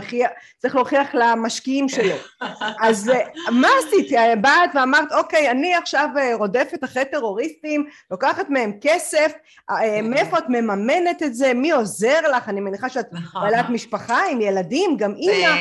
צריך 0.58 0.75
להוכיח 0.75 1.08
למשקיעים 1.13 1.89
שלו. 1.89 2.15
אז 2.88 3.10
אה, 3.10 3.20
מה 3.51 3.67
עשית? 3.79 4.12
באת 4.41 4.70
ואמרת, 4.75 5.12
אוקיי, 5.12 5.51
אני 5.51 5.75
עכשיו 5.75 6.10
אה, 6.17 6.36
רודפת 6.36 6.84
אחרי 6.84 7.05
טרוריסטים, 7.05 7.86
לוקחת 8.12 8.50
מהם 8.50 8.72
כסף, 8.82 9.32
אה, 9.70 10.01
מאיפה 10.01 10.38
את 10.38 10.44
מממנת 10.50 11.24
את 11.24 11.36
זה, 11.36 11.53
מי 11.53 11.72
עוזר 11.72 12.22
לך? 12.38 12.50
אני 12.50 12.62
מניחה 12.62 12.89
שאת 12.89 13.13
נכון. 13.13 13.41
בעלת 13.41 13.70
משפחה 13.70 14.22
עם 14.32 14.41
ילדים, 14.41 14.98
גם 14.98 15.13
אימא, 15.15 15.55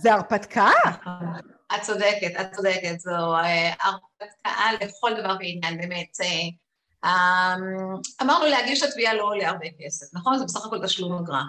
זה 0.00 0.14
הרפתקה. 0.14 0.70
את 1.74 1.82
צודקת, 1.82 2.40
את 2.40 2.54
צודקת, 2.54 3.00
זו 3.00 3.10
הרפתקה 3.80 4.50
לכל 4.80 5.14
דבר 5.20 5.36
ועניין, 5.38 5.78
באמת. 5.78 6.16
אמ, 7.04 8.00
אמרנו 8.22 8.46
להגיש 8.46 8.82
את 8.82 8.88
התביעה 8.88 9.14
לא 9.14 9.22
עולה 9.22 9.48
הרבה 9.48 9.66
כסף, 9.80 10.06
נכון? 10.14 10.38
זה 10.38 10.44
בסך 10.44 10.66
הכל 10.66 10.86
תשלום 10.86 11.12
אגרה. 11.12 11.42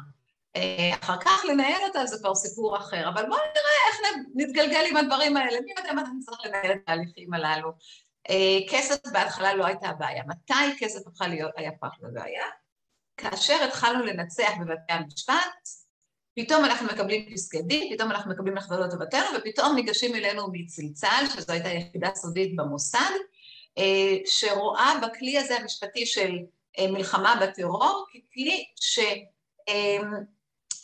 אה, 0.56 0.92
אחר 1.02 1.18
כך 1.22 1.46
לנהל 1.50 1.82
אותה 1.88 2.06
זה 2.06 2.18
כבר 2.20 2.36
סיפור 2.36 2.78
אחר, 2.78 3.10
אבל 3.10 3.26
בואו 3.26 3.40
נראה 3.40 3.88
איך 3.90 4.26
נתגלגל 4.36 4.86
עם 4.90 4.98
הדברים 4.98 5.38
האלה, 5.38 5.58
מי 5.66 5.94
מה 5.94 6.02
אתה 6.02 6.10
צריך 6.26 6.40
לנהל 6.46 6.72
את 6.72 6.82
ההליכים 6.88 7.34
הללו. 7.34 7.72
אה, 8.30 8.58
כסף 8.70 8.98
בהתחלה 9.12 9.54
לא 9.54 9.66
הייתה 9.66 9.90
הבעיה. 9.90 10.24
מתי 10.28 10.78
כסף 10.80 11.08
הפכה 11.08 11.28
להיות, 11.28 11.52
היה 11.58 11.70
הפך 11.70 11.96
לבעיה? 12.02 12.46
כאשר 13.18 13.64
התחלנו 13.64 14.06
לנצח 14.06 14.52
בבתי 14.60 14.94
המשפט, 14.94 15.70
פתאום 16.42 16.66
אנחנו 16.66 16.88
מקבלים 16.88 17.34
פסקי 17.34 17.62
דין, 17.62 17.96
פתאום 17.96 18.12
אנחנו 18.12 18.32
מקבלים 18.32 18.58
החלטות 18.58 18.94
בבתינו, 18.94 19.26
ופתאום 19.38 19.76
ניגשים 19.76 20.16
אלינו 20.16 20.48
מצלצל, 20.52 21.26
שזו 21.36 21.54
הייתה 21.54 21.70
יחידה 21.70 22.10
סודית 22.16 22.56
במוסד, 22.56 23.14
אה, 23.78 24.18
שרואה 24.26 24.94
בכלי 25.02 25.38
הזה 25.38 25.58
המשפטי 25.58 26.06
של 26.06 26.32
אה, 26.80 26.92
מלחמה 26.92 27.40
בטרור 27.42 28.06
ככלי 28.10 28.66
שהם 28.76 30.14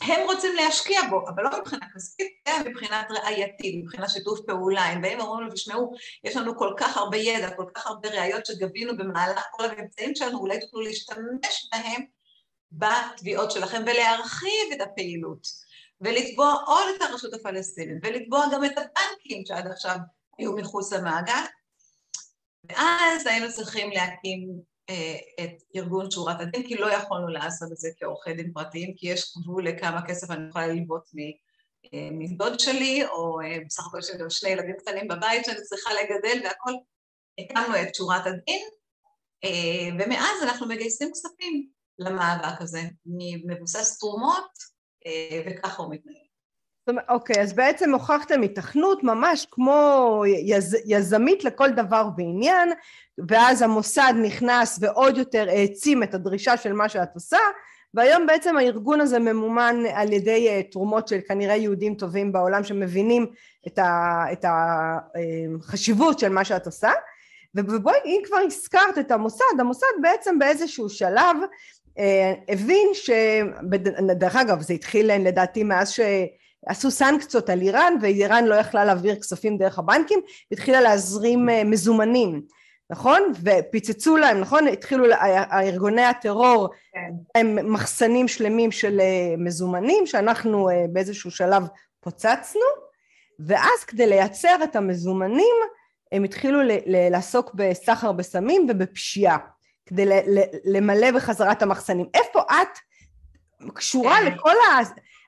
אה, 0.09 0.25
רוצים 0.25 0.55
להשקיע 0.55 1.01
בו, 1.09 1.29
אבל 1.29 1.43
לא 1.43 1.49
מבחינה 1.59 1.85
כספית, 1.95 2.27
אלא 2.47 2.69
מבחינת 2.69 3.07
ראייתית, 3.09 3.83
מבחינת 3.83 4.09
שיתוף 4.09 4.39
פעולה. 4.47 4.83
הם 4.83 5.01
באים 5.01 5.19
ואומרים 5.19 5.47
לו, 5.47 5.53
תשמעו, 5.53 5.93
יש 6.23 6.35
לנו 6.35 6.57
כל 6.57 6.73
כך 6.77 6.97
הרבה 6.97 7.17
ידע, 7.17 7.49
כל 7.55 7.65
כך 7.73 7.87
הרבה 7.87 8.09
ראיות 8.09 8.45
שגבינו 8.45 8.97
במהלך 8.97 9.45
כל 9.51 9.65
הממצאים 9.65 10.15
שלנו, 10.15 10.39
אולי 10.39 10.59
תוכלו 10.59 10.81
להשתמש 10.81 11.69
בהם 11.71 12.14
בתביעות 12.75 13.51
שלכם 13.51 13.81
ולהרחיב 13.81 14.71
את 14.73 14.81
הפעילות 14.81 15.47
ולתבוע 16.01 16.53
עוד 16.65 16.85
את 16.97 17.01
הרשות 17.01 17.33
הפלסטינית 17.33 17.97
ולתבוע 18.03 18.45
גם 18.53 18.65
את 18.65 18.71
הבנקים 18.71 19.45
שעד 19.45 19.67
עכשיו 19.67 19.97
היו 20.37 20.55
מחוץ 20.55 20.93
למעגל 20.93 21.43
ואז 22.69 23.27
היינו 23.27 23.51
צריכים 23.51 23.91
להקים 23.91 24.49
אה, 24.89 25.43
את 25.43 25.63
ארגון 25.75 26.11
שורת 26.11 26.41
הדין, 26.41 26.67
כי 26.67 26.75
לא 26.75 26.91
יכולנו 26.91 27.27
לעשות 27.27 27.71
את 27.71 27.77
זה 27.77 27.89
כעורכי 27.99 28.33
דין 28.33 28.51
פרטיים, 28.53 28.93
כי 28.97 29.07
יש 29.07 29.37
גבול 29.37 29.67
לכמה 29.67 30.07
כסף 30.07 30.31
אני 30.31 30.49
יכולה 30.49 30.67
ללוות 30.67 31.03
אה, 31.93 32.09
מדוד 32.11 32.59
שלי, 32.59 33.05
או 33.05 33.41
אה, 33.41 33.57
בסך 33.65 33.87
הכל 33.87 33.99
יש 33.99 34.09
לי 34.09 34.17
גם 34.17 34.29
שני 34.29 34.49
ילדים 34.49 34.75
קטנים 34.79 35.07
בבית 35.07 35.45
שאני 35.45 35.61
צריכה 35.61 35.89
לגדל 35.93 36.41
והכל. 36.43 36.71
הקמנו 37.39 37.81
את 37.81 37.95
שורת 37.95 38.25
הדין, 38.25 38.67
אה, 39.43 39.89
ומאז 39.99 40.43
אנחנו 40.43 40.67
מגייסים 40.67 41.11
כספים 41.11 41.69
למאבק 41.99 42.61
הזה, 42.61 42.81
מבוסס 43.45 43.99
תרומות, 43.99 44.49
אה, 45.05 45.41
וככה 45.47 45.83
הוא 45.83 45.93
מתנהל. 45.93 46.25
אוקיי, 47.09 47.41
אז 47.41 47.53
בעצם 47.53 47.93
הוכחתם 47.93 48.41
התכנות 48.41 49.03
ממש 49.03 49.47
כמו 49.51 50.23
יז, 50.27 50.77
יזמית 50.85 51.43
לכל 51.43 51.69
דבר 51.69 52.09
ועניין, 52.17 52.69
ואז 53.27 53.61
המוסד 53.61 54.13
נכנס 54.21 54.77
ועוד 54.81 55.17
יותר 55.17 55.49
העצים 55.49 56.03
את 56.03 56.13
הדרישה 56.13 56.57
של 56.57 56.73
מה 56.73 56.89
שאת 56.89 57.09
עושה, 57.13 57.37
והיום 57.93 58.27
בעצם 58.27 58.57
הארגון 58.57 59.01
הזה 59.01 59.19
ממומן 59.19 59.75
על 59.93 60.13
ידי 60.13 60.49
אה, 60.49 60.63
תרומות 60.63 61.07
של 61.07 61.19
כנראה 61.27 61.55
יהודים 61.55 61.95
טובים 61.95 62.31
בעולם 62.31 62.63
שמבינים 62.63 63.27
את, 63.67 63.79
ה, 63.79 64.23
את 64.31 64.45
החשיבות 64.47 66.15
אה, 66.15 66.19
של 66.19 66.29
מה 66.29 66.45
שאת 66.45 66.65
עושה. 66.65 66.91
ובואי, 67.55 67.97
אם 68.05 68.21
כבר 68.25 68.37
הזכרת 68.37 68.97
את 68.99 69.11
המוסד, 69.11 69.59
המוסד 69.59 69.87
בעצם 70.01 70.39
באיזשהו 70.39 70.89
שלב 70.89 71.37
הבין 72.49 72.87
ש... 72.93 73.09
דרך 74.15 74.35
אגב, 74.35 74.61
זה 74.61 74.73
התחיל 74.73 75.17
לדעתי 75.17 75.63
מאז 75.63 75.91
ש... 75.91 75.99
עשו 76.65 76.91
סנקציות 76.91 77.49
על 77.49 77.61
איראן 77.61 77.93
ואיראן 78.01 78.45
לא 78.45 78.55
יכלה 78.55 78.85
להעביר 78.85 79.15
כספים 79.15 79.57
דרך 79.57 79.79
הבנקים 79.79 80.19
והתחילה 80.51 80.81
להזרים 80.81 81.49
אה, 81.49 81.63
מזומנים 81.63 82.41
נכון? 82.89 83.31
ופיצצו 83.43 84.17
להם 84.17 84.39
נכון? 84.39 84.67
התחילו 84.67 85.05
ארגוני 85.53 86.03
הטרור 86.03 86.69
כן. 86.93 87.39
הם 87.39 87.73
מחסנים 87.73 88.27
שלמים 88.27 88.71
של 88.71 88.99
אה, 88.99 89.35
מזומנים 89.37 90.05
שאנחנו 90.05 90.69
אה, 90.69 90.85
באיזשהו 90.93 91.31
שלב 91.31 91.63
פוצצנו 91.99 92.85
ואז 93.39 93.83
כדי 93.87 94.07
לייצר 94.07 94.55
את 94.63 94.75
המזומנים 94.75 95.55
הם 96.11 96.23
התחילו 96.23 96.59
לעסוק 96.85 97.53
בסחר 97.53 98.11
בסמים 98.11 98.67
ובפשיעה 98.69 99.37
כדי 99.85 100.05
למלא 100.65 101.11
בחזרת 101.11 101.61
המחסנים 101.61 102.05
איפה 102.13 102.41
את 102.41 102.79
קשורה 103.73 104.17
כן. 104.17 104.25
לכל 104.25 104.49
ה... 104.51 104.79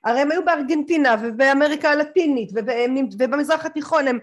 הרי 0.03 0.19
הם 0.19 0.31
היו 0.31 0.45
בארגנטינה 0.45 1.15
ובאמריקה 1.21 1.91
הלטינית 1.91 2.51
ובמזרח 3.19 3.65
התיכון, 3.65 4.07
הם, 4.07 4.19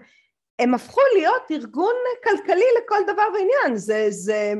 הם 0.59 0.73
הפכו 0.73 1.01
להיות 1.17 1.51
ארגון 1.51 1.95
כלכלי 2.23 2.65
לכל 2.83 2.99
דבר 3.13 3.23
ועניין, 3.33 3.77
זה, 3.77 4.05
זה 4.09 4.53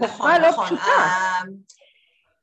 נכון, 0.00 0.40
לא 0.40 0.48
נכון. 0.48 0.66
פשוטה. 0.66 0.82
אה, 0.82 1.40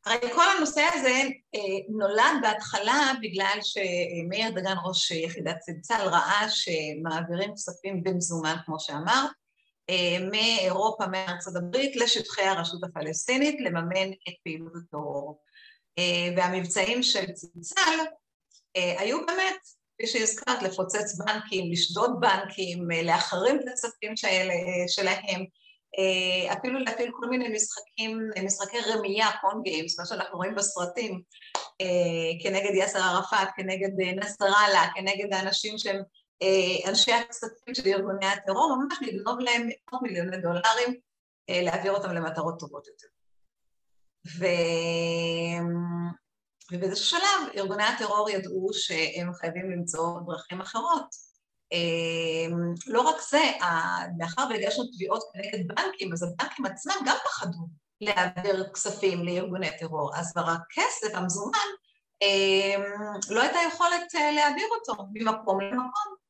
הרי 0.06 0.34
כל 0.34 0.46
הנושא 0.58 0.82
הזה 0.94 1.22
אה, 1.56 1.60
נולד 1.90 2.42
בהתחלה 2.42 3.12
בגלל 3.22 3.60
שמאיר 3.62 4.50
דגן 4.50 4.76
ראש 4.86 5.12
יחידת 5.12 5.58
צלצל 5.60 6.02
ראה 6.04 6.46
שמעבירים 6.50 7.54
כספים 7.54 8.04
במזומן 8.04 8.56
כמו 8.66 8.80
שאמרת 8.80 9.32
מאירופה, 10.32 11.08
מארצות 11.08 11.56
הברית 11.56 11.96
לשטחי 11.96 12.42
הרשות 12.42 12.84
הפלסטינית 12.84 13.62
לממן 13.62 14.12
את 14.12 14.34
פעילות 14.44 14.74
הטרור. 14.76 15.40
אה, 16.00 16.34
והמבצעים 16.38 17.04
של 17.04 17.32
צלצל 17.32 18.00
אה, 18.78 19.02
היו 19.02 19.26
באמת, 19.26 19.58
כפי 19.94 20.08
שהזכרת, 20.08 20.64
לפוצץ 20.64 21.20
בנקים, 21.20 21.72
לשדוד 21.72 22.12
בנקים, 22.20 22.92
אה, 22.92 23.02
להחרים 23.02 23.60
את 23.60 23.66
הכספים 23.68 24.14
שלהם, 24.88 25.46
אפילו 26.54 26.80
להפעיל 26.80 27.12
כל 27.20 27.30
מיני 27.30 27.50
משחקים, 27.50 28.20
משחקי 28.46 28.78
רמייה, 28.80 29.28
קון 29.42 29.62
גיימס, 29.64 30.00
מה 30.00 30.06
שאנחנו 30.06 30.38
רואים 30.38 30.56
בסרטים, 30.56 31.22
כנגד 32.44 32.76
יאסר 32.76 33.00
ערפאת, 33.00 33.48
כנגד 33.56 33.90
נסראללה, 34.16 34.88
כנגד 34.96 35.34
האנשים 35.34 35.78
שהם 35.78 36.02
אנשי 36.88 37.14
הכספים 37.14 37.76
של 37.76 37.88
ארגוני 37.88 38.26
הטרור, 38.26 38.76
ממש 38.76 38.98
לגנוב 39.02 39.40
להם 39.40 39.62
מאות 39.62 40.02
מיליוני 40.02 40.38
דולרים, 40.38 41.00
להעביר 41.50 41.92
אותם 41.92 42.12
למטרות 42.12 42.60
טובות 42.60 42.88
יותר. 42.88 43.08
ו... 44.40 44.46
ובאיזשהו 46.72 47.06
שלב 47.06 47.50
ארגוני 47.58 47.84
הטרור 47.84 48.30
ידעו 48.30 48.70
שהם 48.74 49.34
חייבים 49.34 49.72
למצוא 49.72 50.20
דרכים 50.26 50.62
אחרות. 50.62 51.16
לא 52.88 53.02
רק 53.02 53.16
זה, 53.30 53.52
מאחר 54.18 54.48
והגשנו 54.50 54.84
תביעות 54.86 55.24
כנגד 55.34 55.68
בנקים, 55.68 56.14
אז 56.14 56.24
הבנקים 56.24 56.66
עצמם 56.66 56.96
גם 57.06 57.16
פחדו. 57.26 57.68
להעביר 58.02 58.70
כספים 58.74 59.24
לארגוני 59.26 59.78
טרור, 59.80 60.12
אז 60.16 60.32
כבר 60.32 60.46
הכסף, 60.50 61.16
המזומן, 61.16 61.68
לא 63.30 63.42
הייתה 63.42 63.60
יכולת 63.68 64.16
אה, 64.16 64.32
להעביר 64.32 64.68
אותו 64.72 65.04
ממקום 65.14 65.62
למקום. 65.62 66.25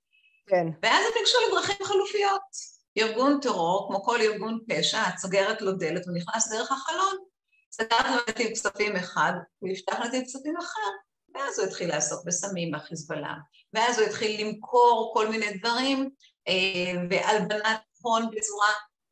כן. 0.48 0.68
ואז 0.84 1.06
הם 1.06 1.14
ניגשו 1.18 1.38
לדרכים 1.48 1.86
חלופיות. 1.86 2.76
ארגון 2.98 3.40
טרור, 3.42 3.88
כמו 3.88 4.04
כל 4.04 4.22
ארגון 4.22 4.60
פשע, 4.70 5.02
את 5.10 5.18
סוגרת 5.18 5.62
לו 5.62 5.72
דלת, 5.72 6.06
הוא 6.06 6.16
נכנס 6.16 6.52
דרך 6.52 6.72
החלון, 6.72 7.18
סגרת 7.72 8.06
לו 8.06 8.22
נתיב 8.30 8.52
כספים 8.52 8.96
אחד, 8.96 9.34
הוא 9.60 9.70
יפתח 9.70 10.00
נתיב 10.00 10.24
כספים 10.24 10.58
אחר, 10.58 10.90
ואז 11.36 11.60
הוא 11.60 11.68
התחיל 11.68 11.90
לעסוק 11.90 12.26
בסמים 12.26 12.72
בחיזבאללה, 12.72 13.34
ואז 13.74 14.00
הוא 14.00 14.08
התחיל 14.08 14.42
למכור 14.42 15.12
כל 15.14 15.28
מיני 15.28 15.58
דברים, 15.58 16.10
אה, 16.48 17.02
והלבנת 17.10 17.82
הון 18.02 18.30
בצורה 18.32 18.70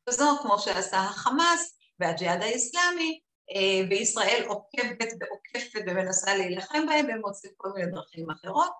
כזו, 0.08 0.38
כמו 0.42 0.58
שעשה 0.58 0.96
החמאס 0.96 1.78
והג'יהאד 2.00 2.42
האיסלאמי, 2.42 3.20
אה, 3.54 3.88
וישראל 3.90 4.44
עוקבת 4.48 5.08
ועוקפת 5.20 5.80
ומנסה 5.86 6.36
להילחם 6.36 6.86
בהם, 6.86 7.06
והם 7.06 7.20
מוצאים 7.20 7.52
כל 7.56 7.68
מיני 7.74 7.90
דרכים 7.90 8.30
אחרות. 8.30 8.70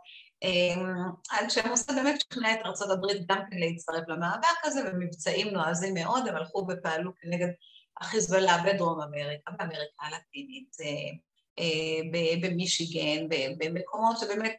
אה, 0.45 1.51
שהם 1.51 1.71
עושים 1.71 1.97
באמת 1.97 2.21
שכנע 2.21 2.55
את 2.55 2.59
ארה"ב 2.67 3.07
גם 3.29 3.39
כן 3.51 3.57
להצטרף 3.59 4.09
למאבק 4.09 4.65
הזה, 4.65 4.81
ומבצעים 4.87 5.49
נועזים 5.49 5.95
מאוד, 5.95 6.29
הם 6.29 6.37
הלכו 6.37 6.67
ופעלו 6.69 7.11
כנגד 7.21 7.49
החיזבאללה 8.01 8.57
בדרום 8.67 9.01
אמריקה, 9.01 9.51
באמריקה 9.51 10.03
הלטינית, 10.03 10.77
במישיגן, 12.43 13.29
במקומות 13.59 14.19
שבאמת 14.19 14.57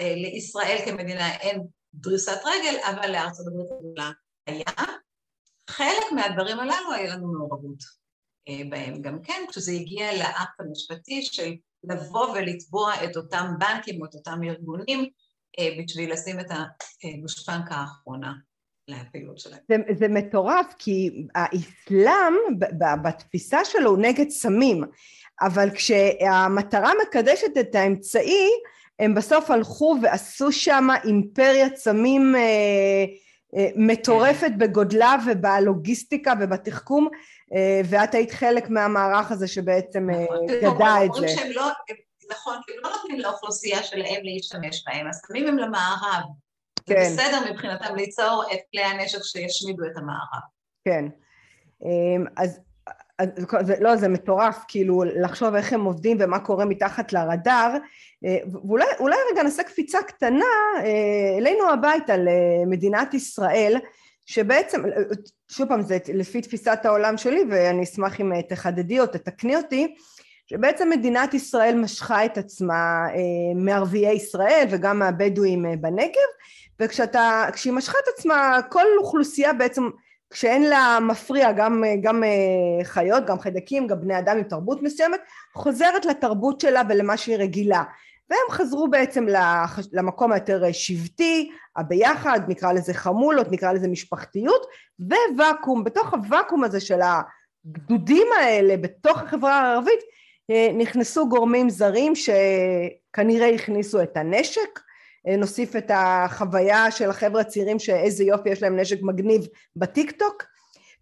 לישראל 0.00 0.78
כמדינה 0.84 1.36
אין 1.36 1.66
דריסת 1.94 2.40
רגל, 2.44 2.78
אבל 2.84 3.12
לארצות 3.12 3.46
הברית 3.46 3.70
הגדולה 3.72 4.10
היה. 4.46 4.86
חלק 5.70 6.12
מהדברים 6.14 6.60
הללו 6.60 6.92
היה 6.92 7.16
לנו 7.16 7.32
מעורבות 7.32 7.78
אה, 8.48 8.60
בהם 8.70 9.02
גם 9.02 9.22
כן, 9.22 9.44
כשזה 9.50 9.72
הגיע 9.72 10.12
לאקט 10.12 10.60
המשפטי 10.60 11.22
של 11.22 11.52
לבוא 11.84 12.26
ולתבוע 12.30 12.92
את 13.04 13.16
אותם 13.16 13.46
בנקים 13.58 14.00
או 14.00 14.06
את 14.06 14.14
אותם 14.14 14.40
ארגונים 14.44 15.08
אה, 15.58 15.68
בשביל 15.78 16.12
לשים 16.12 16.40
את 16.40 16.46
הגושפנקה 17.04 17.74
האחרונה 17.74 18.32
לפעילות 18.88 19.38
שלהם. 19.38 19.60
זה, 19.68 19.76
זה 19.98 20.08
מטורף, 20.08 20.74
כי 20.78 21.26
האסלאם 21.34 22.34
בתפיסה 23.02 23.64
שלו 23.64 23.90
הוא 23.90 23.98
נגד 23.98 24.28
סמים, 24.28 24.84
אבל 25.40 25.70
כשהמטרה 25.70 26.92
מקדשת 27.06 27.58
את 27.60 27.74
האמצעי, 27.74 28.48
הם 28.98 29.14
בסוף 29.14 29.50
הלכו 29.50 29.96
ועשו 30.02 30.52
שם 30.52 30.88
אימפריית 31.04 31.76
סמים 31.76 32.36
אה, 32.36 33.04
אה, 33.56 33.68
מטורפת 33.76 34.50
בגודלה 34.58 35.16
ובלוגיסטיקה 35.26 36.32
ובתחכום, 36.40 37.08
ואת 37.84 38.14
היית 38.14 38.30
חלק 38.30 38.70
מהמערך 38.70 39.32
הזה 39.32 39.48
שבעצם 39.48 40.10
אה, 40.10 40.24
נכון. 40.24 40.46
גדע 40.46 41.04
את 41.04 41.14
זה. 41.14 41.48
לא, 41.54 41.68
נכון, 42.30 42.56
כי 42.66 42.72
לא 42.82 42.90
נותנים 42.90 43.20
לאוכלוסייה 43.20 43.82
שלהם 43.82 44.20
להשתמש 44.22 44.84
בהם, 44.86 45.06
הסמים 45.08 45.46
הם 45.46 45.58
למערב. 45.58 46.22
כן. 46.86 47.04
זה 47.04 47.22
בסדר 47.22 47.52
מבחינתם 47.52 47.94
ליצור 47.94 48.44
את 48.52 48.58
כלי 48.70 48.82
הנשק 48.82 49.22
שישמידו 49.22 49.84
את 49.84 49.96
המערב. 49.96 50.42
כן. 50.84 51.04
אמ, 51.84 52.24
אז 52.36 52.60
זה, 53.60 53.74
לא, 53.80 53.96
זה 53.96 54.08
מטורף, 54.08 54.64
כאילו, 54.68 55.04
לחשוב 55.04 55.54
איך 55.54 55.72
הם 55.72 55.84
עובדים 55.84 56.16
ומה 56.20 56.40
קורה 56.40 56.64
מתחת 56.64 57.12
לרדאר, 57.12 57.76
אה, 58.24 58.38
ואולי 58.52 59.16
רגע 59.32 59.42
נעשה 59.42 59.62
קפיצה 59.62 59.98
קטנה 60.02 60.44
אה, 60.76 61.38
אלינו 61.38 61.70
הביתה, 61.72 62.14
למדינת 62.16 63.14
ישראל, 63.14 63.76
שבעצם, 64.26 64.82
שוב 65.50 65.68
פעם, 65.68 65.82
זה 65.82 65.98
לפי 66.14 66.40
תפיסת 66.40 66.78
העולם 66.84 67.16
שלי, 67.16 67.44
ואני 67.50 67.82
אשמח 67.82 68.20
אם 68.20 68.32
אה, 68.32 68.42
תחדדי 68.42 69.00
או 69.00 69.06
תתקני 69.06 69.56
אותי, 69.56 69.94
שבעצם 70.46 70.90
מדינת 70.90 71.34
ישראל 71.34 71.74
משכה 71.74 72.24
את 72.24 72.38
עצמה 72.38 73.06
מערביי 73.54 74.12
ישראל 74.12 74.66
וגם 74.70 74.98
מהבדואים 74.98 75.64
בנגב, 75.80 76.30
וכשהיא 76.80 77.72
משכה 77.72 77.98
את 78.02 78.08
עצמה, 78.18 78.58
כל 78.68 78.84
אוכלוסייה 78.98 79.52
בעצם 79.52 79.88
כשאין 80.32 80.62
לה 80.62 80.98
מפריע 81.00 81.52
גם, 81.52 81.84
גם 82.02 82.24
אה, 82.24 82.84
חיות, 82.84 83.26
גם 83.26 83.40
חיידקים, 83.40 83.86
גם 83.86 84.00
בני 84.00 84.18
אדם 84.18 84.36
עם 84.36 84.42
תרבות 84.42 84.82
מסוימת, 84.82 85.20
חוזרת 85.54 86.04
לתרבות 86.04 86.60
שלה 86.60 86.82
ולמה 86.88 87.16
שהיא 87.16 87.36
רגילה. 87.36 87.82
והם 88.32 88.50
חזרו 88.50 88.88
בעצם 88.88 89.26
למקום 89.92 90.32
היותר 90.32 90.62
שבטי, 90.72 91.50
הביחד, 91.76 92.40
נקרא 92.48 92.72
לזה 92.72 92.94
חמולות, 92.94 93.52
נקרא 93.52 93.72
לזה 93.72 93.88
משפחתיות, 93.88 94.66
וואקום, 95.36 95.84
בתוך 95.84 96.14
הוואקום 96.14 96.64
הזה 96.64 96.80
של 96.80 97.00
הגדודים 97.02 98.26
האלה, 98.38 98.76
בתוך 98.76 99.22
החברה 99.22 99.60
הערבית, 99.60 100.00
אה, 100.50 100.68
נכנסו 100.78 101.28
גורמים 101.28 101.70
זרים 101.70 102.12
שכנראה 102.14 103.48
הכניסו 103.48 104.02
את 104.02 104.16
הנשק, 104.16 104.80
אה, 105.28 105.36
נוסיף 105.36 105.76
את 105.76 105.90
החוויה 105.94 106.90
של 106.90 107.10
החבר'ה 107.10 107.40
הצעירים 107.40 107.78
שאיזה 107.78 108.24
יופי 108.24 108.50
יש 108.50 108.62
להם 108.62 108.76
נשק 108.76 109.02
מגניב 109.02 109.46
בטיק 109.76 110.10
טוק 110.10 110.42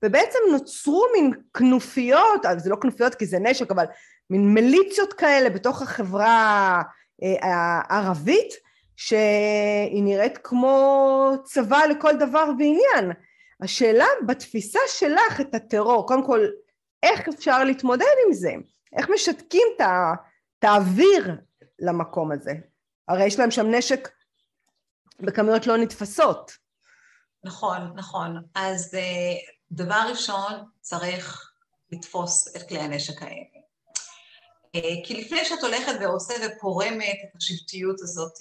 ובעצם 0.02 0.38
נוצרו 0.52 1.04
מין 1.12 1.32
כנופיות, 1.54 2.46
אה, 2.46 2.58
זה 2.58 2.70
לא 2.70 2.76
כנופיות 2.76 3.14
כי 3.14 3.26
זה 3.26 3.38
נשק 3.38 3.70
אבל 3.70 3.84
מין 4.30 4.54
מיליציות 4.54 5.12
כאלה 5.12 5.50
בתוך 5.50 5.82
החברה 5.82 6.26
אה, 6.76 6.82
הערבית 7.42 8.54
שהיא 8.96 10.02
נראית 10.02 10.38
כמו 10.38 11.32
צבא 11.44 11.78
לכל 11.78 12.16
דבר 12.16 12.44
ועניין. 12.58 13.12
השאלה 13.60 14.06
בתפיסה 14.26 14.80
שלך 14.88 15.40
את 15.40 15.54
הטרור, 15.54 16.06
קודם 16.06 16.26
כל 16.26 16.46
איך 17.02 17.28
אפשר 17.28 17.64
להתמודד 17.64 18.04
עם 18.26 18.32
זה? 18.32 18.52
איך 18.98 19.10
משתקים 19.14 19.66
את 19.76 20.64
האוויר 20.64 21.36
למקום 21.78 22.32
הזה? 22.32 22.52
הרי 23.08 23.26
יש 23.26 23.38
להם 23.38 23.50
שם 23.50 23.66
נשק 23.66 24.08
בכמויות 25.20 25.66
לא 25.66 25.76
נתפסות. 25.76 26.52
נכון, 27.44 27.92
נכון. 27.94 28.42
אז 28.54 28.94
אה, 28.94 29.34
דבר 29.70 30.02
ראשון, 30.10 30.52
צריך 30.80 31.52
לתפוס 31.92 32.56
את 32.56 32.68
כלי 32.68 32.78
הנשק 32.78 33.22
האלה. 33.22 33.59
אה, 34.74 34.80
כי 35.04 35.14
לפני 35.14 35.44
שאת 35.44 35.62
הולכת 35.62 35.92
ועושה 36.00 36.34
ופורמת 36.46 37.16
את 37.24 37.36
השבטיות 37.36 38.00
הזאת, 38.00 38.32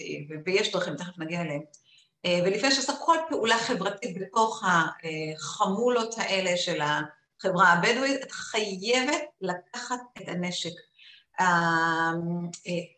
ויש 0.46 0.72
דרכים, 0.72 0.96
תכף 0.96 1.20
נגיע 1.20 1.42
אליהם, 1.42 1.62
אה, 2.26 2.40
ולפני 2.46 2.72
שעושה 2.72 2.94
כל 3.06 3.18
פעולה 3.30 3.58
חברתית 3.58 4.18
בתוך 4.18 4.64
החמולות 4.64 6.16
האלה 6.18 6.58
של 6.58 6.82
החברה 6.82 7.74
הבדואית, 7.74 8.24
את 8.24 8.32
חייבת 8.32 9.22
לקחת 9.42 10.00
את 10.18 10.28
הנשק. 10.28 10.74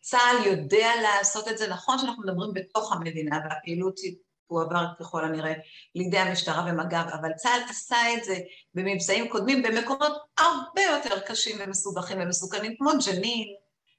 צה"ל 0.02 0.46
יודע 0.46 0.90
לעשות 1.02 1.48
את 1.48 1.58
זה, 1.58 1.68
נכון 1.68 1.98
שאנחנו 2.00 2.24
מדברים 2.24 2.54
בתוך 2.54 2.94
המדינה 2.94 3.40
והפעילות 3.44 4.00
תועבר 4.52 4.86
ככל 5.00 5.26
הנראה 5.26 5.54
לידי 5.96 6.18
המשטרה 6.18 6.66
ומג"ב, 6.68 7.08
אבל 7.22 7.34
צה"ל 7.34 7.62
עשה 7.70 8.14
את 8.18 8.24
זה 8.24 8.38
במבצעים 8.74 9.30
קודמים 9.30 9.64
במקומות 9.64 10.12
הרבה 10.38 10.82
יותר 10.82 11.20
קשים 11.20 11.56
ומסובכים 11.60 12.18
ומסוכנים, 12.22 12.76
כמו 12.78 12.92
ג'נין, 13.06 13.48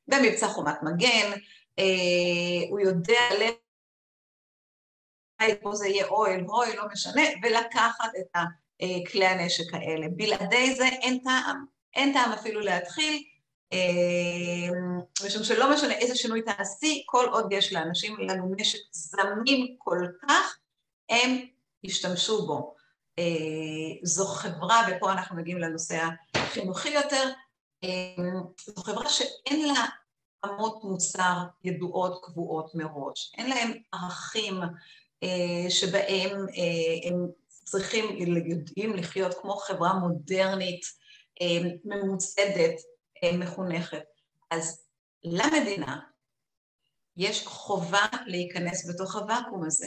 במבצע 0.09 0.49
חומת 0.49 0.83
מגן, 0.83 1.33
אה, 1.79 2.69
הוא 2.71 2.81
יודע 2.81 3.21
פה 5.63 5.75
זה 5.75 5.89
יהיה 5.89 6.07
אוהל, 6.07 6.45
אוהל, 6.49 6.77
לא 6.77 6.85
משנה, 6.93 7.23
ולקחת 7.43 8.11
את 8.21 8.37
כלי 9.13 9.27
הנשק 9.27 9.75
האלה. 9.75 10.07
בלעדי 10.17 10.75
זה 10.75 10.85
אין 10.87 11.19
טעם, 11.25 11.65
אין 11.95 12.13
טעם 12.13 12.33
אפילו 12.33 12.61
להתחיל, 12.61 13.23
משום 15.27 15.45
שלא 15.45 15.75
משנה 15.75 15.95
איזה 15.95 16.15
שינוי 16.15 16.43
תעשי, 16.43 17.03
כל 17.07 17.27
עוד 17.33 17.53
יש 17.53 17.73
לאנשים 17.73 18.17
לנו 18.21 18.55
נשק 18.57 18.79
זמין 18.93 19.75
כל 19.79 20.07
כך, 20.29 20.59
הם 21.11 21.47
ישתמשו 21.85 22.47
בו. 22.47 22.75
אה, 23.19 23.25
זו 24.03 24.27
חברה, 24.27 24.83
ופה 24.91 25.13
אנחנו 25.13 25.37
מגיעים 25.37 25.59
לנושא 25.59 25.99
החינוכי 26.35 26.89
יותר, 26.89 27.31
אמ, 27.83 28.41
זו 28.67 28.83
חברה 28.83 29.09
שאין 29.09 29.69
לה 29.69 29.85
אמות 30.45 30.85
מוסר 30.85 31.37
ידועות 31.65 32.25
קבועות 32.25 32.75
מראש, 32.75 33.33
אין 33.39 33.51
להם 33.51 33.73
ערכים 33.93 34.55
אה, 35.23 35.71
שבהם 35.71 36.31
אה, 36.31 37.09
הם 37.11 37.27
צריכים, 37.49 38.05
יודעים 38.47 38.97
לחיות 38.97 39.35
כמו 39.35 39.57
חברה 39.57 39.95
מודרנית, 39.95 41.03
ממוסדת, 41.85 42.75
מחונכת. 43.33 44.03
אז 44.51 44.85
למדינה 45.25 46.01
יש 47.17 47.47
חובה 47.47 48.07
להיכנס 48.27 48.91
בתוך 48.91 49.17
הוואקום 49.17 49.65
הזה, 49.65 49.87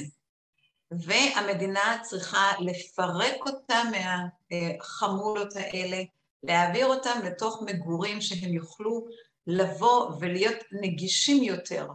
והמדינה 0.91 1.97
צריכה 2.03 2.51
לפרק 2.59 3.47
אותה 3.47 3.81
מהחמולות 3.91 5.55
האלה, 5.55 5.97
להעביר 6.43 6.85
אותם 6.85 7.19
לתוך 7.23 7.61
מגורים 7.65 8.21
שהם 8.21 8.53
יוכלו 8.53 9.07
לבוא 9.47 10.11
ולהיות 10.19 10.57
נגישים 10.71 11.43
יותר. 11.43 11.87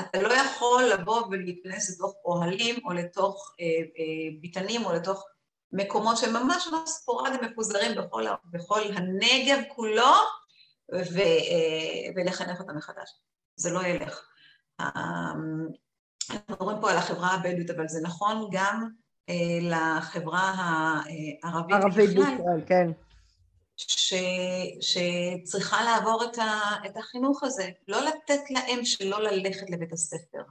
אתה 0.00 0.22
לא 0.22 0.32
יכול 0.32 0.84
לבוא 0.84 1.22
ולהיכנס 1.30 1.90
לתוך 1.90 2.14
אוהלים 2.24 2.76
או 2.84 2.92
לתוך 2.92 3.54
אה, 3.60 3.66
אה, 3.66 4.40
ביתנים 4.40 4.84
או 4.84 4.92
לתוך 4.92 5.24
מקומות 5.72 6.16
שממש 6.16 6.68
לא 6.72 6.78
ספורדים 6.86 7.40
מפוזרים 7.44 7.92
בכל, 7.94 8.24
בכל 8.44 8.80
הנגב 8.80 9.58
כולו, 9.68 10.12
ו, 10.92 11.18
ולחנך 12.16 12.60
אותם 12.60 12.76
מחדש. 12.76 13.10
זה 13.56 13.70
לא 13.70 13.86
ילך. 13.86 14.28
אנחנו 14.80 16.54
מדברים 16.54 16.80
פה 16.80 16.90
על 16.90 16.96
החברה 16.96 17.34
הבדואית, 17.34 17.70
אבל 17.70 17.88
זה 17.88 18.00
נכון 18.02 18.48
גם 18.52 18.88
לחברה 19.60 20.54
הערבית 20.56 21.76
ערבית 21.76 22.10
בישראל, 22.10 22.60
כן. 22.66 22.90
ש, 23.76 24.14
שצריכה 24.80 25.84
לעבור 25.84 26.24
את, 26.24 26.38
ה, 26.38 26.60
את 26.86 26.96
החינוך 26.96 27.42
הזה, 27.42 27.70
לא 27.88 28.00
לתת 28.00 28.50
להם 28.50 28.84
שלא 28.84 29.22
ללכת 29.22 29.70
לבית 29.70 29.92
הספר, 29.92 30.42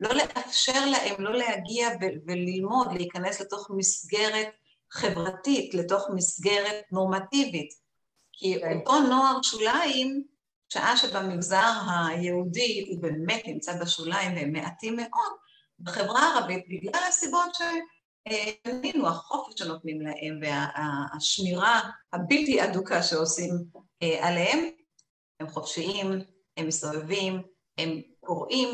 לא 0.00 0.14
לאפשר 0.14 0.86
להם 0.86 1.14
לא 1.18 1.32
להגיע 1.32 1.88
ו- 1.88 2.26
וללמוד, 2.26 2.92
להיכנס 2.92 3.40
לתוך 3.40 3.70
מסגרת 3.70 4.48
חברתית, 4.90 5.74
לתוך 5.74 6.06
מסגרת 6.14 6.84
נורמטיבית. 6.92 7.81
כי 8.42 8.60
כן. 8.60 8.78
אותו 8.78 9.00
נוער 9.00 9.42
שוליים, 9.42 10.24
שעה 10.68 10.96
שבמגזר 10.96 11.72
היהודי 12.08 12.86
הוא 12.90 13.02
באמת 13.02 13.42
נמצא 13.46 13.80
בשוליים 13.82 14.36
והם 14.36 14.52
מעטים 14.52 14.96
מאוד, 14.96 15.32
בחברה 15.80 16.20
הערבית, 16.20 16.64
בגלל 16.68 17.02
הסיבות 17.08 17.54
ש... 17.54 17.62
האמינו, 18.26 19.08
החופש 19.08 19.54
שנותנים 19.58 20.00
להם 20.00 20.40
והשמירה 20.42 21.80
הבלתי 22.12 22.64
אדוקה 22.64 23.02
שעושים 23.02 23.50
אה, 24.02 24.28
עליהם, 24.28 24.58
הם 25.40 25.48
חופשיים, 25.48 26.12
הם 26.56 26.66
מסתובבים, 26.66 27.42
הם 27.78 28.00
קוראים, 28.20 28.68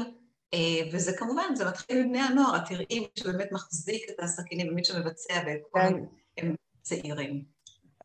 אה, 0.54 0.90
וזה 0.92 1.12
כמובן, 1.16 1.54
זה 1.54 1.64
מתחיל 1.64 2.02
מבני 2.02 2.20
הנוער, 2.20 2.56
את 2.56 2.62
תראי 2.68 3.00
מי 3.00 3.08
שבאמת 3.18 3.52
מחזיק 3.52 4.10
את 4.10 4.20
הסכינים 4.20 4.68
ומי 4.68 4.84
שמבצע 4.84 5.42
כל 5.70 5.80
כן. 6.36 6.54
צעירים. 6.82 7.57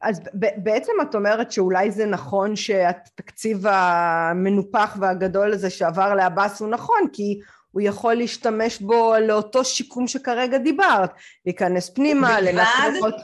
אז 0.04 0.22
בעצם 0.58 0.92
את 1.02 1.16
אומרת 1.16 1.52
שאולי 1.52 1.92
זה 1.92 2.06
נכון 2.06 2.56
שהתקציב 2.56 3.68
המנופח 3.68 4.98
והגדול 5.00 5.54
הזה 5.54 5.70
שעבר 5.70 6.16
לעבאס 6.16 6.62
הוא 6.62 6.70
נכון, 6.70 7.08
כי 7.14 7.40
הוא 7.72 7.82
יכול 7.82 8.14
להשתמש 8.14 8.82
בו 8.82 9.14
לאותו 9.28 9.66
שיקום 9.66 10.08
שכרגע 10.08 10.58
דיברת, 10.58 11.12
להיכנס 11.46 11.90
פנימה, 11.90 12.42
לנסות... 12.42 13.16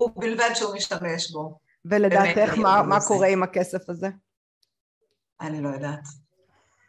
ובלבד 0.00 0.50
שהוא 0.54 0.74
משתמש 0.74 1.30
בו. 1.30 1.58
ולדעתך 1.84 2.58
מה, 2.58 2.82
מה 2.82 3.00
קורה 3.00 3.26
עם 3.26 3.42
הכסף 3.42 3.90
הזה? 3.90 4.08
אני 5.40 5.62
לא 5.62 5.68
יודעת. 5.68 6.00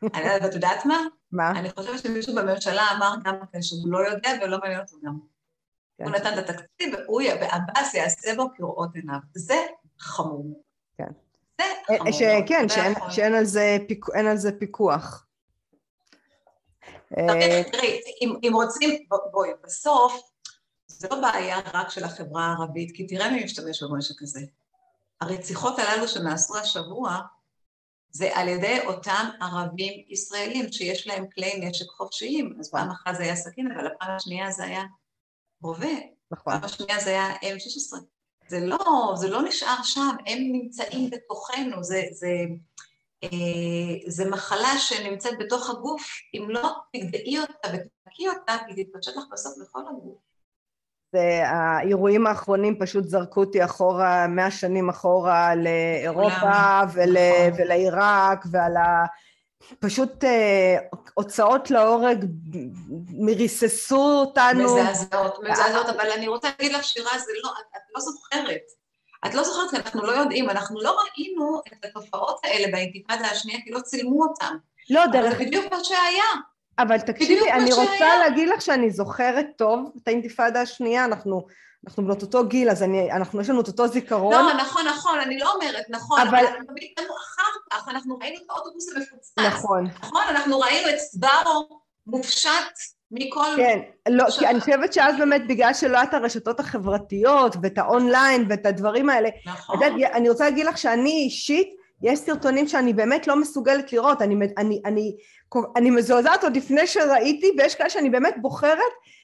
אני 0.03 0.23
לא 0.23 0.31
יודעת, 0.31 0.41
ואת 0.43 0.53
יודעת 0.53 0.85
מה? 0.85 0.97
מה? 1.31 1.51
אני 1.51 1.69
חושבת 1.69 1.99
שמישהו 1.99 2.35
בממשלה 2.35 2.83
אמר 2.97 3.15
גם 3.23 3.35
כן 3.53 3.61
שהוא 3.61 3.91
לא 3.91 3.97
יודע 4.09 4.29
ולא 4.41 4.57
מעניין 4.59 4.79
אותו 4.79 4.97
גם. 5.05 5.34
כן. 5.97 6.03
הוא 6.03 6.11
נתן 6.11 6.39
את 6.39 6.49
התקציב, 6.49 6.93
ועבאס 7.41 7.93
יעשה 7.93 8.35
בו 8.35 8.49
כראות 8.55 8.95
עיניו. 8.95 9.19
זה 9.33 9.65
חמור. 9.99 10.63
כן. 10.97 11.11
זה 11.57 11.63
אה, 11.89 11.97
חמור. 11.97 12.11
ש, 12.11 12.21
כן, 12.47 12.69
שאין, 12.69 12.93
שאין 13.09 13.35
על 13.35 13.45
זה, 13.45 13.77
פיק, 13.87 14.05
על 14.09 14.37
זה 14.37 14.59
פיקוח. 14.59 15.25
אה, 17.17 17.63
תראי, 17.71 17.99
אם 18.21 18.51
רוצים, 18.53 19.05
בואי, 19.31 19.49
בסוף 19.63 20.31
זה 20.87 21.07
לא 21.11 21.21
בעיה 21.21 21.59
רק 21.73 21.89
של 21.89 22.03
החברה 22.03 22.45
הערבית, 22.45 22.95
כי 22.95 23.07
תראה 23.07 23.31
מי 23.31 23.43
משתמש 23.43 23.83
במשק 23.83 24.21
הזה. 24.21 24.41
הרציחות 25.21 25.79
הללו 25.79 26.07
שנעשו 26.07 26.57
השבוע, 26.57 27.19
זה 28.09 28.29
על 28.33 28.47
ידי 28.47 28.79
אותם 28.85 29.29
ערבים 29.41 30.03
ישראלים 30.07 30.71
שיש 30.71 31.07
להם 31.07 31.25
כלי 31.35 31.59
נשק 31.59 31.85
חופשיים. 31.89 32.55
אז 32.59 32.71
פעם 32.71 32.89
אחת 32.89 33.15
זה 33.15 33.23
היה 33.23 33.35
סכין, 33.35 33.71
אבל 33.71 33.87
הפעם 33.87 34.15
השנייה 34.15 34.51
זה 34.51 34.63
היה 34.63 34.83
רובה. 35.61 35.87
נכון. 36.31 36.53
פעם 36.53 36.63
השנייה 36.63 36.99
זה 36.99 37.09
היה 37.09 37.35
M16. 37.35 37.97
זה 38.47 38.59
לא, 38.59 39.13
זה 39.15 39.29
לא 39.29 39.41
נשאר 39.41 39.83
שם, 39.83 40.15
הם 40.25 40.39
נמצאים 40.51 41.09
בתוכנו, 41.09 41.83
זה, 41.83 42.01
זה, 42.11 42.27
אה, 43.23 43.29
זה 44.07 44.29
מחלה 44.29 44.77
שנמצאת 44.77 45.33
בתוך 45.39 45.69
הגוף, 45.69 46.07
אם 46.33 46.49
לא 46.49 46.69
תגדעי 46.93 47.39
אותה 47.39 47.67
ותקי 47.67 48.27
אותה, 48.27 48.53
היא 48.67 48.85
תתפשט 48.85 49.17
לך 49.17 49.23
בסוף 49.31 49.53
לכל 49.57 49.81
הגוף. 49.89 50.17
האירועים 51.43 52.27
האחרונים 52.27 52.79
פשוט 52.79 53.03
זרקו 53.03 53.39
אותי 53.39 53.65
אחורה, 53.65 54.27
מאה 54.27 54.51
שנים 54.51 54.89
אחורה 54.89 55.55
לאירופה 55.55 56.79
ול, 56.93 57.17
נכון. 57.17 57.53
ולעיראק 57.57 58.45
ועל 58.51 58.77
ה... 58.77 59.05
פשוט 59.79 60.23
אה, 60.23 60.77
הוצאות 61.13 61.71
להורג 61.71 62.25
מריססו 63.09 64.19
אותנו. 64.19 64.75
מזעזעות, 64.75 65.43
מזעזעות, 65.43 65.89
אבל 65.89 66.11
אני 66.11 66.27
רוצה 66.27 66.49
להגיד 66.59 66.75
לך, 66.75 66.83
שירה, 66.83 67.19
זה 67.19 67.31
לא, 67.43 67.49
את, 67.49 67.65
את 67.75 67.81
לא 67.95 68.01
זוכרת. 68.01 68.61
את 69.25 69.33
לא 69.33 69.43
זוכרת, 69.43 69.69
כי 69.69 69.75
אנחנו 69.75 70.05
לא 70.05 70.11
יודעים, 70.11 70.49
אנחנו 70.49 70.81
לא 70.81 70.97
ראינו 70.99 71.61
את 71.67 71.85
התופעות 71.85 72.39
האלה 72.43 72.71
באינתיפאדה 72.71 73.27
השנייה, 73.27 73.59
כי 73.63 73.71
לא 73.71 73.79
צילמו 73.79 74.23
אותן. 74.23 74.55
לא, 74.89 75.05
דרך... 75.05 75.25
אבל 75.25 75.37
זה 75.37 75.45
בדיוק 75.45 75.73
מה 75.73 75.83
שהיה. 75.83 76.23
אבל 76.79 76.99
תקשיבי, 76.99 77.51
אני 77.51 77.73
רוצה 77.73 77.97
שהיה. 77.97 78.19
להגיד 78.19 78.49
לך 78.49 78.61
שאני 78.61 78.91
זוכרת 78.91 79.47
טוב 79.55 79.91
את 80.03 80.07
האינתיפאדה 80.07 80.61
השנייה, 80.61 81.05
אנחנו... 81.05 81.45
אנחנו 81.87 82.03
בנות 82.03 82.21
אותו 82.21 82.47
גיל, 82.47 82.69
אז 82.69 82.83
אני, 82.83 83.11
אנחנו, 83.11 83.41
יש 83.41 83.49
לנו 83.49 83.61
את 83.61 83.67
אותו 83.67 83.87
זיכרון. 83.87 84.33
לא, 84.33 84.53
נכון, 84.53 84.87
נכון, 84.87 85.19
אני 85.19 85.39
לא 85.39 85.53
אומרת, 85.53 85.85
נכון, 85.89 86.19
אבל... 86.19 86.29
אבל 86.29 86.45
אנחנו 86.45 86.75
איתנו 86.81 87.13
אחר 87.17 87.51
כך, 87.71 87.89
אנחנו 87.89 88.17
ראינו 88.21 88.37
את 88.37 88.49
האוטובוס 88.49 88.95
המפוצץ. 88.95 89.33
נכון. 89.47 89.87
נכון, 89.99 90.21
אנחנו 90.29 90.59
ראינו 90.59 90.89
את 90.89 90.97
סברו 90.97 91.79
מופשט 92.07 92.73
מכל... 93.11 93.45
כן, 93.55 93.79
לא, 94.09 94.25
כי 94.39 94.47
אני 94.47 94.59
חושבת 94.59 94.93
שאז 94.93 95.15
באמת 95.17 95.47
בגלל 95.47 95.73
שלא 95.73 96.03
את 96.03 96.13
הרשתות 96.13 96.59
החברתיות 96.59 97.55
ואת 97.61 97.77
האונליין 97.77 98.45
ואת 98.49 98.65
הדברים 98.65 99.09
האלה, 99.09 99.29
נכון. 99.45 99.75
יודעת, 99.81 100.11
אני 100.13 100.29
רוצה 100.29 100.43
להגיד 100.43 100.65
לך 100.65 100.77
שאני 100.77 101.11
אישית, 101.11 101.69
יש 102.03 102.19
סרטונים 102.19 102.67
שאני 102.67 102.93
באמת 102.93 103.27
לא 103.27 103.35
מסוגלת 103.35 103.93
לראות, 103.93 104.21
אני, 104.21 104.35
אני, 104.57 104.81
אני, 104.85 105.15
אני 105.75 105.89
מזועזעת 105.89 106.43
עוד 106.43 106.57
לפני 106.57 106.87
שראיתי, 106.87 107.51
ויש 107.57 107.75
כאלה 107.75 107.89
שאני 107.89 108.09
באמת 108.09 108.35
בוחרת 108.41 108.79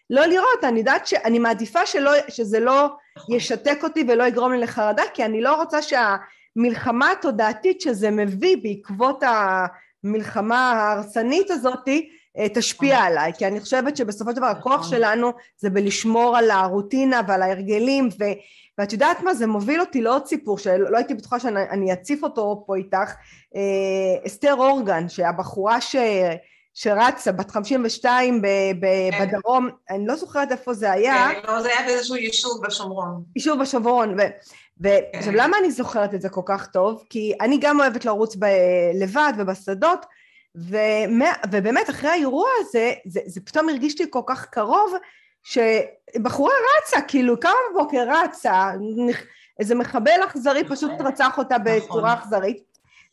לא 0.09 0.25
לראות, 0.25 0.63
אני 0.63 0.79
יודעת 0.79 1.07
שאני 1.07 1.39
מעדיפה 1.39 1.85
שלא, 1.85 2.11
שזה 2.29 2.59
לא 2.59 2.89
נכון. 3.17 3.35
ישתק 3.35 3.79
אותי 3.83 4.05
ולא 4.07 4.23
יגרום 4.23 4.51
לי 4.51 4.59
לחרדה, 4.59 5.03
כי 5.13 5.25
אני 5.25 5.41
לא 5.41 5.55
רוצה 5.55 5.79
שהמלחמה 5.81 7.11
התודעתית 7.11 7.81
שזה 7.81 8.11
מביא 8.11 8.57
בעקבות 8.63 9.23
המלחמה 10.03 10.71
ההרסנית 10.71 11.51
הזאתי, 11.51 12.09
אה, 12.37 12.49
תשפיע 12.53 12.95
נכון. 12.95 13.07
עליי, 13.07 13.31
כי 13.37 13.47
אני 13.47 13.59
חושבת 13.59 13.97
שבסופו 13.97 14.31
של 14.31 14.37
דבר 14.37 14.45
הכוח 14.45 14.79
נכון. 14.79 14.89
שלנו 14.89 15.31
זה 15.57 15.69
בלשמור 15.69 16.37
על 16.37 16.51
הרוטינה 16.51 17.21
ועל 17.27 17.41
ההרגלים 17.41 18.09
ו... 18.19 18.23
ואת 18.81 18.93
יודעת 18.93 19.21
מה 19.21 19.33
זה 19.33 19.47
מוביל 19.47 19.81
אותי 19.81 20.01
לעוד 20.01 20.25
סיפור 20.25 20.57
שלא 20.57 20.97
הייתי 20.97 21.13
בטוחה 21.13 21.39
שאני 21.39 21.93
אציף 21.93 22.23
אותו 22.23 22.63
פה 22.67 22.75
איתך 22.75 23.13
אה, 23.55 24.27
אסתר 24.27 24.53
אורגן 24.53 25.09
שהבחורה 25.09 25.81
ש... 25.81 25.95
שרצה 26.73 27.31
בת 27.31 27.51
52 27.51 28.41
ב... 28.41 28.47
ב... 28.79 28.85
כן. 29.11 29.27
בדרום 29.27 29.69
אני 29.89 30.07
לא 30.07 30.15
זוכרת 30.15 30.51
איפה 30.51 30.73
זה 30.73 30.91
היה 30.91 31.29
כן, 31.31 31.51
לא, 31.51 31.61
זה 31.61 31.69
היה 31.69 31.87
באיזשהו 31.87 32.15
יישוב 32.15 32.65
בשומרון 32.65 33.23
יישוב 33.35 33.61
בשומרון 33.61 34.19
ו... 34.19 34.21
ועכשיו 34.77 35.33
כן. 35.33 35.39
למה 35.39 35.57
אני 35.57 35.71
זוכרת 35.71 36.13
את 36.13 36.21
זה 36.21 36.29
כל 36.29 36.41
כך 36.45 36.67
טוב? 36.67 37.03
כי 37.09 37.33
אני 37.41 37.57
גם 37.61 37.79
אוהבת 37.79 38.05
לרוץ 38.05 38.35
ב... 38.35 38.45
לבד 38.93 39.33
ובשדות 39.37 40.05
ומה, 40.55 41.31
ובאמת 41.51 41.89
אחרי 41.89 42.09
האירוע 42.09 42.49
הזה, 42.59 42.93
זה, 43.05 43.19
זה 43.25 43.41
פתאום 43.45 43.69
הרגיש 43.69 44.01
לי 44.01 44.05
כל 44.09 44.21
כך 44.27 44.45
קרוב, 44.45 44.93
שבחורה 45.43 46.53
רצה, 46.77 47.01
כאילו 47.01 47.39
קמה 47.39 47.51
בבוקר 47.71 48.05
רצה, 48.09 48.71
איזה 49.59 49.75
מחבל 49.75 50.23
אכזרי 50.25 50.63
פשוט 50.63 50.91
נכון. 50.91 51.07
רצח 51.07 51.37
אותה 51.37 51.57
נכון. 51.57 51.77
בצורה 51.77 52.13
אכזרית. 52.13 52.63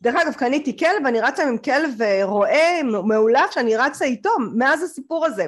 דרך 0.02 0.14
אגב, 0.14 0.34
קניתי 0.34 0.76
כלב, 0.76 1.06
אני 1.06 1.20
רצה 1.20 1.48
עם 1.48 1.58
כלב 1.58 1.90
רועה 2.22 2.82
מאולף 2.82 3.50
שאני 3.50 3.76
רצה 3.76 4.04
איתו 4.04 4.30
מאז 4.54 4.82
הסיפור 4.82 5.26
הזה. 5.26 5.46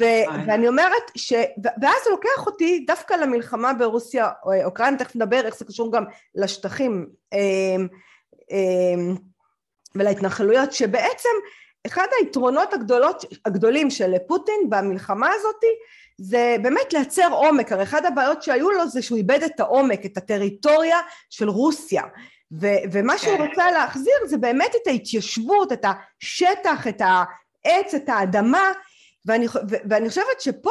ו- 0.00 0.46
ואני 0.46 0.68
אומרת 0.68 1.10
ש... 1.16 1.32
ואז 1.82 2.04
זה 2.04 2.10
לוקח 2.10 2.46
אותי 2.46 2.84
דווקא 2.86 3.14
למלחמה 3.14 3.72
ברוסיה, 3.72 4.28
אוקראינה, 4.64 4.98
תכף 4.98 5.16
נדבר 5.16 5.46
איך 5.46 5.56
זה 5.56 5.64
קשור 5.64 5.92
גם 5.92 6.04
לשטחים. 6.34 7.06
ולהתנחלויות, 9.94 10.72
שבעצם 10.72 11.28
אחד 11.86 12.06
היתרונות 12.18 12.72
הגדולות, 12.72 13.24
הגדולים 13.44 13.90
של 13.90 14.12
פוטין 14.28 14.60
במלחמה 14.68 15.30
הזאת 15.32 15.64
זה 16.18 16.56
באמת 16.62 16.92
לייצר 16.92 17.28
עומק, 17.32 17.72
הרי 17.72 17.82
אחת 17.82 18.04
הבעיות 18.04 18.42
שהיו 18.42 18.70
לו 18.70 18.88
זה 18.88 19.02
שהוא 19.02 19.18
איבד 19.18 19.42
את 19.42 19.60
העומק, 19.60 20.06
את 20.06 20.16
הטריטוריה 20.16 20.98
של 21.30 21.48
רוסיה, 21.48 22.02
ו- 22.60 22.82
ומה 22.92 23.18
שהוא 23.18 23.36
כן. 23.36 23.46
רוצה 23.46 23.70
להחזיר 23.70 24.14
זה 24.26 24.36
באמת 24.36 24.74
את 24.82 24.86
ההתיישבות, 24.86 25.72
את 25.72 25.84
השטח, 25.84 26.86
את 26.88 27.00
העץ, 27.00 27.94
את 27.94 28.08
האדמה, 28.08 28.72
ואני, 29.26 29.46
ו- 29.48 29.76
ואני 29.90 30.08
חושבת 30.08 30.40
שפה 30.40 30.70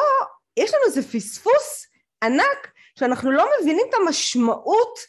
יש 0.58 0.74
לנו 0.74 0.84
איזה 0.86 1.02
פספוס 1.02 1.88
ענק 2.24 2.67
שאנחנו 3.00 3.32
לא 3.32 3.45
מבינים 3.62 3.86
את 3.89 3.93
המשמעות 3.93 5.00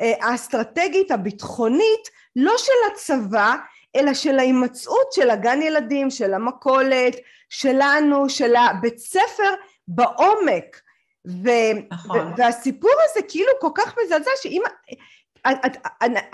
אה, 0.00 0.12
האסטרטגית 0.20 1.10
הביטחונית 1.10 2.08
לא 2.36 2.54
של 2.58 2.92
הצבא, 2.92 3.56
אלא 3.96 4.14
של 4.14 4.38
ההימצאות 4.38 5.12
של 5.12 5.30
הגן 5.30 5.62
ילדים, 5.62 6.10
של 6.10 6.34
המכולת, 6.34 7.16
שלנו, 7.48 8.28
של 8.28 8.56
הבית 8.56 8.98
ספר 8.98 9.54
בעומק. 9.88 10.80
ו- 11.26 11.92
נכון. 11.92 12.32
והסיפור 12.36 12.90
הזה 13.10 13.20
כאילו 13.28 13.52
כל 13.60 13.70
כך 13.74 13.94
מזעזע 14.04 14.30
שאם... 14.42 14.62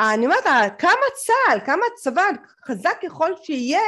אני 0.01 0.27
אומרת, 0.27 0.45
כמה 0.79 1.07
צה"ל, 1.14 1.61
כמה 1.66 1.83
צבא, 1.97 2.23
חזק 2.66 2.99
ככל 3.03 3.31
שיהיה, 3.42 3.81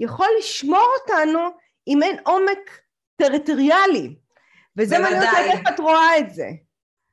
יכול 0.00 0.28
לשמור 0.38 0.86
אותנו 1.00 1.40
אם 1.88 2.02
אין 2.02 2.16
עומק 2.24 2.80
טריטוריאלי. 3.16 4.16
וזה 4.76 4.98
מעניין 4.98 5.22
אותי. 5.22 5.36
איך 5.36 5.60
את 5.74 5.80
רואה 5.80 6.18
את 6.18 6.34
זה. 6.34 6.48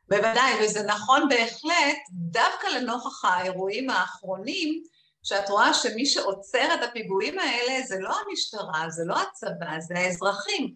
בוודאי, 0.10 0.54
וזה 0.64 0.84
נכון 0.84 1.30
בהחלט, 1.30 1.98
דווקא 2.12 2.68
לנוכח 2.68 3.26
האירועים 3.26 3.90
האחרונים, 3.90 4.84
שאת 5.24 5.50
רואה 5.50 5.74
שמי 5.74 6.06
שעוצר 6.06 6.74
את 6.74 6.84
הפיגועים 6.84 7.40
האלה 7.40 7.82
זה 7.86 7.96
לא 8.00 8.16
המשטרה, 8.20 8.90
זה 8.90 9.04
לא 9.06 9.16
הצבא, 9.22 9.80
זה 9.80 9.94
האזרחים. 9.98 10.74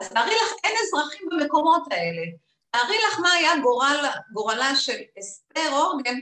אז 0.00 0.08
תארי 0.08 0.34
לך, 0.34 0.52
אין 0.64 0.76
אזרחים 0.82 1.28
במקומות 1.30 1.82
האלה. 1.90 2.22
תארי 2.70 2.98
לך 3.08 3.18
מה 3.18 3.32
היה 3.32 3.52
גורל, 3.62 4.06
גורלה 4.32 4.76
של 4.76 4.98
אסתר 5.20 5.72
אורגן, 5.72 6.16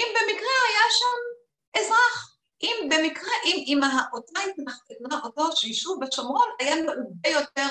אם 0.00 0.06
במקרה 0.14 0.50
היה 0.68 0.84
שם 0.90 1.16
אזרח. 1.80 2.36
אם 2.62 2.88
במקרה, 2.90 3.32
אם, 3.44 3.64
אם 3.66 3.80
אותה 4.12 4.40
התנחלות, 4.40 5.24
אותו 5.24 5.66
יישוב 5.66 6.00
בשומרון 6.04 6.48
היה 6.58 6.76
מעובה 6.76 7.28
יותר 7.28 7.66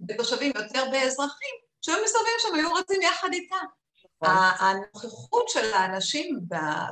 בתושבים, 0.00 0.52
יותר 0.56 0.84
באזרחים, 0.90 1.54
שהיו 1.82 2.04
מסתובבים 2.04 2.32
שם, 2.38 2.54
היו 2.54 2.74
רצים 2.74 3.02
יחד 3.02 3.28
איתה. 3.32 3.56
ה- 4.22 4.64
הנוכחות 4.66 5.48
של 5.48 5.74
האנשים 5.74 6.40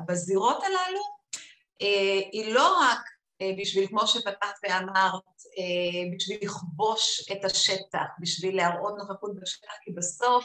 בזירות 0.06 0.62
הללו 0.64 1.19
היא 2.32 2.54
לא 2.54 2.78
רק 2.80 3.00
אה, 3.40 3.50
בשביל, 3.58 3.86
כמו 3.86 4.06
שפתחת 4.06 4.54
ואמרת, 4.62 5.22
אה, 5.58 6.16
בשביל 6.16 6.38
לכבוש 6.42 7.30
את 7.32 7.44
השטח, 7.44 8.06
בשביל 8.20 8.56
להראות 8.56 8.94
נוכחות 8.98 9.34
בשטח, 9.40 9.72
כי 9.84 9.92
בסוף 9.92 10.44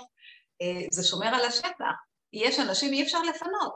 אה, 0.61 0.87
זה 0.91 1.03
שומר 1.07 1.27
על 1.27 1.45
השטח. 1.45 1.95
יש 2.33 2.59
אנשים 2.59 2.93
אי 2.93 3.03
אפשר 3.03 3.21
לפנות, 3.21 3.75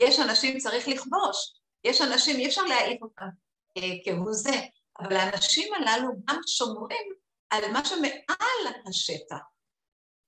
יש 0.00 0.18
אנשים 0.18 0.58
צריך 0.58 0.88
לכבוש, 0.88 1.54
יש 1.84 2.00
אנשים 2.00 2.36
אי 2.36 2.46
אפשר 2.46 2.62
להעיף 2.62 3.02
אותם 3.02 3.28
אה, 3.76 3.82
כהוא 4.04 4.32
זה, 4.32 4.60
אבל 5.00 5.16
האנשים 5.16 5.74
הללו 5.74 6.08
גם 6.28 6.40
שומרים 6.46 7.12
על 7.50 7.70
מה 7.72 7.84
שמעל 7.84 8.74
השטח. 8.88 9.36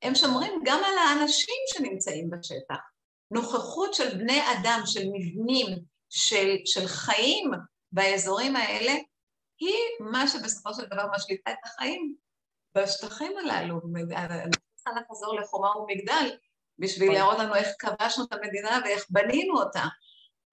הם 0.03 0.15
שומרים 0.15 0.63
גם 0.65 0.81
על 0.85 0.99
האנשים 0.99 1.55
שנמצאים 1.67 2.31
בשטח. 2.31 2.79
נוכחות 3.31 3.95
של 3.95 4.19
בני 4.19 4.41
אדם, 4.53 4.81
של 4.87 5.09
מבנים, 5.13 5.67
של, 6.11 6.57
של 6.65 6.87
חיים 6.87 7.51
באזורים 7.93 8.57
האלה, 8.57 8.93
היא 9.61 9.77
מה 10.01 10.29
שבסופו 10.29 10.75
של 10.75 10.85
דבר 10.87 11.07
משליטה 11.15 11.51
את 11.51 11.59
החיים 11.65 12.15
בשטחים 12.75 13.33
הללו. 13.39 13.81
אני 13.97 14.51
צריכה 14.75 15.01
לחזור 15.01 15.41
לחומה 15.41 15.77
ומגדל 15.77 16.31
בשביל 16.79 17.13
להראות 17.13 17.39
לנו 17.39 17.55
איך 17.55 17.69
כבשנו 17.79 18.25
את 18.25 18.33
המדינה 18.33 18.81
ואיך 18.85 19.07
בנינו 19.11 19.59
אותה. 19.59 19.85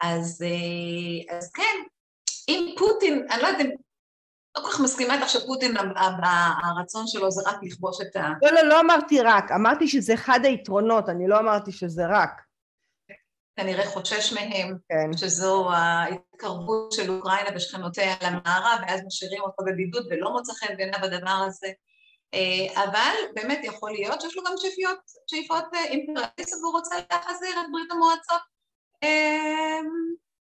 אז, 0.02 0.42
אה, 0.46 1.38
אז 1.38 1.52
כן, 1.52 1.84
אם 2.50 2.76
פוטין, 2.78 3.28
אני 3.32 3.42
לא 3.42 3.48
יודעת 3.48 3.66
אם, 3.66 3.72
לא 4.58 4.62
כל 4.62 4.72
כך 4.72 4.80
מסכימה 4.80 5.16
איתך 5.16 5.30
שפוטין, 5.30 5.78
הרצון 6.64 7.08
שלו 7.08 7.32
זה 7.32 7.50
רק 7.50 7.56
לכבוש 7.64 7.98
את 8.02 8.16
ה... 8.16 8.30
לא, 8.42 8.52
לא, 8.52 8.62
לא 8.62 8.80
אמרתי 8.80 9.22
רק, 9.22 9.52
אמרתי 9.52 9.88
שזה 9.88 10.14
אחד 10.14 10.40
היתרונות, 10.44 11.10
אני 11.10 11.28
לא 11.28 11.40
אמרתי 11.40 11.72
שזה 11.72 12.04
רק. 12.10 12.47
כנראה 13.58 13.86
חושש 13.86 14.34
מהם, 14.34 14.78
כן. 14.90 15.18
שזו 15.18 15.72
ההתקרבות 15.72 16.92
של 16.92 17.12
אוקראינה 17.12 17.50
ושכנותיה 17.56 18.16
למערב, 18.22 18.80
ואז 18.88 19.02
משאירים 19.06 19.42
אותו 19.42 19.64
בבידוד 19.66 20.08
ולא 20.10 20.32
מוצא 20.32 20.54
חן 20.54 20.78
בעיניו 20.78 21.00
הדבר 21.04 21.44
הזה. 21.48 21.68
אה, 22.34 22.84
אבל 22.84 23.16
באמת 23.36 23.60
יכול 23.64 23.92
להיות 23.92 24.22
שיש 24.22 24.38
לו 24.38 24.44
גם 24.44 24.54
שאיפיות, 24.58 25.00
שאיפות 25.28 25.64
אה, 25.74 25.84
אימפריאליסטיות 25.84 26.62
והוא 26.62 26.74
רוצה 26.74 26.96
להחזיר 27.12 27.50
את 27.50 27.66
ברית 27.72 27.92
המועצות 27.92 28.42
אה, 29.04 29.80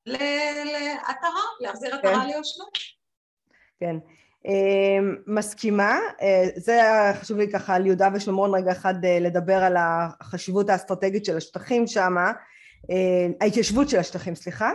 לעטרה, 0.06 1.42
להחזיר 1.60 1.94
עטרה 1.94 2.20
כן. 2.20 2.26
ליושנו. 2.26 2.64
כן. 3.80 3.96
מסכימה, 5.26 5.98
זה 6.56 6.80
חשוב 7.20 7.38
לי 7.38 7.52
ככה 7.52 7.74
על 7.74 7.86
יהודה 7.86 8.08
ושומרון 8.14 8.54
רגע 8.54 8.72
אחד 8.72 8.94
לדבר 9.20 9.56
על 9.56 9.76
החשיבות 9.78 10.70
האסטרטגית 10.70 11.24
של 11.24 11.36
השטחים 11.36 11.86
שם, 11.86 12.14
ההתיישבות 13.40 13.88
של 13.88 13.98
השטחים, 13.98 14.34
סליחה. 14.34 14.70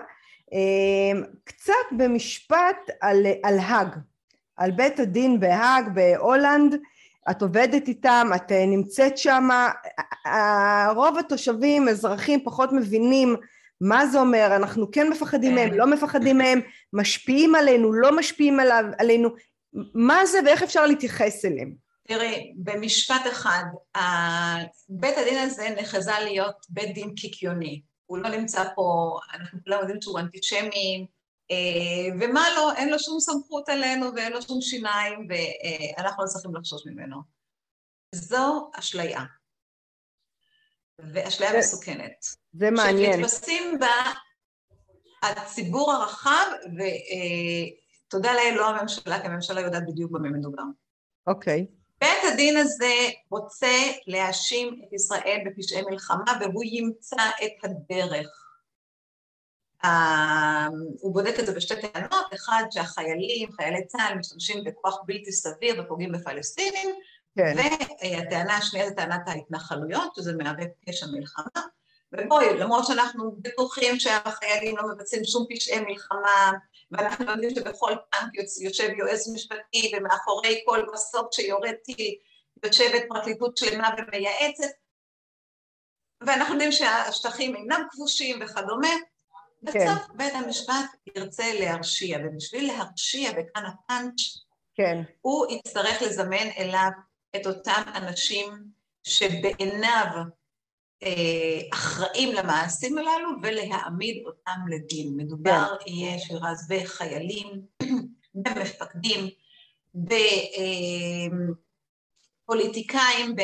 אמ, 0.54 1.24
קצת 1.44 1.74
במשפט 1.98 2.90
על, 3.02 3.26
על 3.44 3.60
האג, 3.60 3.88
על 4.58 4.72
בית 4.72 5.00
הדין 5.00 5.40
בהאג 5.40 5.90
בהולנד, 5.94 6.76
את 7.32 7.42
עובדת 7.42 7.88
איתם, 7.88 8.28
את 8.36 8.52
אה, 8.52 8.66
נמצאת 8.66 9.18
שם, 9.18 9.50
רוב 10.96 11.18
התושבים, 11.18 11.88
אזרחים, 11.88 12.44
פחות 12.44 12.74
מבינים 12.74 13.36
מה 13.82 14.08
זה 14.08 14.20
אומר, 14.20 14.56
אנחנו 14.56 14.92
כן 14.92 15.10
מפחדים 15.10 15.56
מהם, 15.56 15.74
לא 15.74 15.88
מפחדים 15.88 16.38
מהם, 16.38 16.62
משפיעים 16.94 17.56
עלינו, 17.56 17.94
לא 17.94 18.18
משפיעים 18.18 18.60
עלינו, 19.00 19.30
מה 19.94 20.26
זה 20.26 20.40
ואיך 20.46 20.64
אפשר 20.64 20.86
להתייחס 20.86 21.46
אליהם? 21.46 21.74
תראי, 22.08 22.54
במשפט 22.58 23.22
אחד, 23.32 23.64
בית 24.90 25.18
הדין 25.18 25.38
הזה 25.38 25.70
נחזה 25.80 26.12
להיות 26.24 26.56
בית 26.70 26.94
דין 26.94 27.16
קיקיוני. 27.16 27.82
הוא 28.08 28.18
לא 28.18 28.30
נמצא 28.30 28.64
פה, 28.76 29.18
אנחנו 29.34 29.60
כולם 29.64 29.80
יודעים 29.80 30.02
שהוא 30.02 30.20
אנטישמי, 30.20 31.08
אה, 31.52 31.56
ומה 32.22 32.42
לא, 32.56 32.74
אין 32.76 32.90
לו 32.90 33.00
שום 33.00 33.20
סמכות 33.20 33.70
עלינו 33.70 34.06
ואין 34.16 34.34
לו 34.34 34.42
שום 34.42 34.62
שיניים, 34.62 35.28
ואנחנו 35.30 36.24
לא 36.24 36.28
צריכים 36.28 36.56
לחשוש 36.56 36.86
ממנו. 36.86 37.18
זו 38.16 38.72
אשליה, 38.74 39.22
ואשליה 41.00 41.52
זה- 41.52 41.58
מסוכנת. 41.58 42.26
זה 42.54 42.72
מעניין. 42.72 43.14
שנתפסים 43.14 43.80
בה 43.80 44.12
הציבור 45.24 45.92
הרחב, 45.92 46.46
ותודה 48.08 48.34
לאל, 48.34 48.54
לא 48.56 48.70
הממשלה, 48.70 49.22
כי 49.22 49.28
הממשלה 49.28 49.62
יודעת 49.62 49.84
בדיוק 49.88 50.12
במה 50.12 50.30
מדובר. 50.30 50.64
אוקיי, 51.28 51.68
בית 52.02 52.34
הדין 52.34 52.58
הזה 52.58 52.94
רוצה 53.30 53.76
להאשים 54.08 54.82
את 54.88 54.94
ישראל 54.94 55.40
בפשעי 55.46 55.82
מלחמה, 55.82 56.34
והוא 56.42 56.64
ימצא 56.66 57.30
את 57.44 57.64
הדרך. 57.64 58.48
אה, 59.84 60.68
הוא 61.02 61.14
בודק 61.14 61.40
את 61.40 61.46
זה 61.46 61.54
בשתי 61.54 61.76
טענות, 61.82 62.34
אחד 62.34 62.64
שהחיילים, 62.72 63.52
חיילי 63.52 63.86
צה"ל, 63.86 64.18
משתמשים 64.18 64.64
בכוח 64.64 65.00
בלתי 65.06 65.32
סביר 65.32 65.82
ופוגעים 65.82 66.12
בפלסטינים, 66.12 66.90
כן, 67.36 67.56
והטענה 68.02 68.58
השנייה 68.58 68.90
זה 68.90 68.96
טענת 68.96 69.28
ההתנחלויות, 69.28 70.16
שזה 70.16 70.34
מהווה 70.34 70.66
פשע 70.86 71.06
מלחמה. 71.06 71.62
ובואי, 72.12 72.58
למרות 72.58 72.86
שאנחנו 72.86 73.36
בטוחים 73.42 74.00
שהחיילים 74.00 74.78
לא 74.78 74.84
מבצעים 74.88 75.24
שום 75.24 75.46
פשעי 75.50 75.80
מלחמה, 75.80 76.52
ואנחנו 76.92 77.32
יודעים 77.32 77.56
שבכל 77.56 77.92
יוצ- 78.34 78.62
יושב 78.62 78.90
יועץ 78.98 79.28
משפטי, 79.34 79.92
ומאחורי 79.98 80.64
כל 80.66 80.86
מסוק 80.94 81.34
שיורד 81.34 81.74
טיל 81.84 82.16
יושבת 82.66 83.04
פרקליטות 83.10 83.58
שלמה 83.58 83.90
ומייעצת, 83.98 84.68
ואנחנו 86.28 86.54
יודעים 86.54 86.72
שהשטחים 86.72 87.56
אינם 87.56 87.88
כבושים 87.92 88.40
וכדומה, 88.42 88.88
כן. 89.72 89.80
בסוף 89.86 90.08
בית 90.16 90.34
המשפט 90.34 90.86
ירצה 91.16 91.44
להרשיע, 91.60 92.20
ובשביל 92.26 92.68
להרשיע, 92.68 93.30
וכאן 93.32 93.64
הפאנץ', 93.66 94.22
כן, 94.76 95.02
הוא 95.22 95.46
יצטרך 95.52 96.02
לזמן 96.02 96.48
אליו 96.58 96.90
את 97.36 97.48
אותם 97.48 97.82
אנשים 97.96 98.64
שבעיניו 99.04 100.06
אחראים 101.74 102.34
למעשים 102.34 102.98
הללו 102.98 103.30
ולהעמיד 103.44 104.24
אותם 104.26 104.60
לדין. 104.70 105.14
מדובר 105.18 105.76
יהיה 105.86 106.20
שירז 106.20 106.68
בחיילים, 106.70 107.62
במפקדים, 108.36 109.30
בפוליטיקאים, 112.46 113.36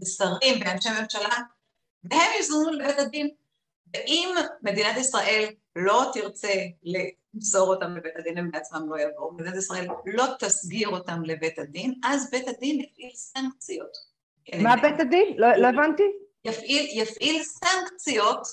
בשרים, 0.00 0.60
באנשי 0.60 0.88
ממשלה, 1.00 1.36
והם 2.04 2.30
יזומנו 2.40 2.70
לבית 2.70 2.98
הדין. 2.98 3.30
ואם 3.94 4.34
מדינת 4.62 4.96
ישראל 4.96 5.48
לא 5.76 6.10
תרצה 6.12 6.52
למסור 6.82 7.74
אותם 7.74 7.96
לבית 7.96 8.16
הדין, 8.16 8.38
הם 8.38 8.50
בעצמם 8.50 8.88
לא 8.90 9.00
יבואו, 9.00 9.32
מדינת 9.32 9.54
ישראל 9.54 9.86
לא 10.06 10.24
תסגיר 10.38 10.88
אותם 10.88 11.22
לבית 11.24 11.58
הדין, 11.58 11.94
אז 12.04 12.30
בית 12.30 12.48
הדין 12.48 12.80
יפעיל 12.80 13.10
סנקציות. 13.14 14.10
מה 14.62 14.76
בית 14.76 15.00
הדין? 15.00 15.34
לא 15.36 15.56
לא 15.56 15.68
הבנתי. 15.68 16.02
יפעיל, 16.44 17.02
יפעיל 17.02 17.42
סנקציות 17.42 18.46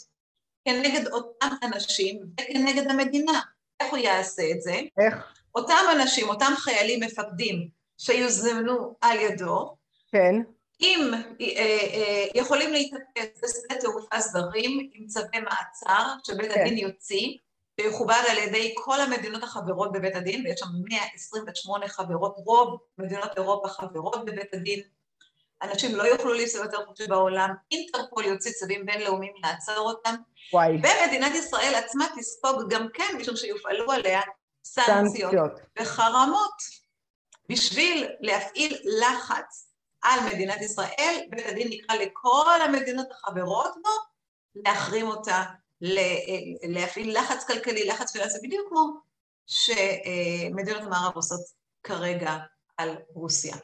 כנגד 0.65 1.07
אותם 1.07 1.47
אנשים 1.63 2.19
וכנגד 2.41 2.91
המדינה. 2.91 3.41
איך 3.79 3.91
הוא 3.91 3.97
יעשה 3.97 4.51
את 4.51 4.61
זה? 4.61 4.79
איך? 4.99 5.15
אותם 5.55 5.85
אנשים, 5.91 6.29
אותם 6.29 6.51
חיילים 6.57 6.99
מפקדים 7.03 7.69
שיוזמנו 7.97 8.95
על 9.01 9.17
ידו, 9.19 9.75
כן, 10.11 10.35
אם 10.81 11.11
אה, 11.13 11.45
אה, 11.93 12.25
יכולים 12.35 12.73
להתאפס 12.73 13.43
בשדה 13.43 13.81
תעופה 13.81 14.19
זרים 14.19 14.89
עם 14.93 15.07
צווי 15.07 15.39
מעצר 15.39 16.13
שבית 16.23 16.51
כן. 16.51 16.61
הדין 16.61 16.77
יוציא, 16.77 17.37
ויכובד 17.79 18.21
על 18.29 18.37
ידי 18.37 18.73
כל 18.77 19.01
המדינות 19.01 19.43
החברות 19.43 19.91
בבית 19.91 20.15
הדין, 20.15 20.45
ויש 20.45 20.59
שם 20.59 20.67
128 20.89 21.87
חברות, 21.87 22.35
רוב 22.37 22.79
מדינות 22.97 23.37
אירופה 23.37 23.67
חברות 23.67 24.25
בבית 24.25 24.53
הדין, 24.53 24.81
אנשים 25.61 25.95
לא 25.95 26.03
יוכלו 26.03 26.33
להסתובב 26.33 26.65
יותר 26.65 26.85
חופשי 26.85 27.07
בעולם, 27.07 27.53
אינטרפול 27.71 28.25
יוציא 28.25 28.51
צווים 28.51 28.85
בינלאומיים 28.85 29.33
לעצור 29.43 29.89
אותם, 29.91 30.15
וואי. 30.53 30.71
ומדינת 30.71 31.35
ישראל 31.35 31.75
עצמה 31.75 32.05
תספוג 32.17 32.73
גם 32.73 32.87
כן, 32.93 33.17
משום 33.19 33.35
שיופעלו 33.35 33.91
עליה 33.91 34.21
סנקציות. 34.65 35.33
וחרמות, 35.79 36.53
בשביל 37.49 38.07
להפעיל 38.19 38.77
לחץ 39.01 39.71
על 40.01 40.19
מדינת 40.33 40.61
ישראל, 40.61 41.19
בית 41.29 41.45
הדין 41.45 41.67
נקרא 41.71 41.95
לכל 41.95 42.61
המדינות 42.65 43.07
החברות 43.11 43.73
בו, 43.83 43.89
להחרים 44.55 45.07
אותה, 45.07 45.43
ל- 45.81 46.73
להפעיל 46.73 47.17
לחץ 47.19 47.43
כלכלי, 47.43 47.87
לחץ 47.87 48.11
פיננסי, 48.11 48.37
בדיוק 48.43 48.69
כמו 48.69 48.93
שמדינות 49.47 50.81
המערב 50.81 51.15
עושות 51.15 51.41
כרגע 51.83 52.37
על 52.77 52.97
רוסיה. 53.13 53.55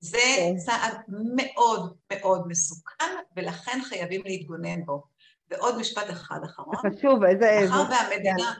זה 0.00 0.18
כן. 0.18 0.56
צעד 0.56 0.96
מאוד 1.08 1.96
מאוד 2.12 2.48
מסוכן, 2.48 3.14
ולכן 3.36 3.78
חייבים 3.84 4.22
להתגונן 4.24 4.84
בו. 4.84 5.02
ועוד 5.50 5.78
משפט 5.78 6.10
אחד 6.10 6.40
אחרון, 6.44 6.76
חשוב, 6.76 7.24
איזה... 7.24 7.60
מאחר 7.70 7.82
והמדינה 7.90 8.54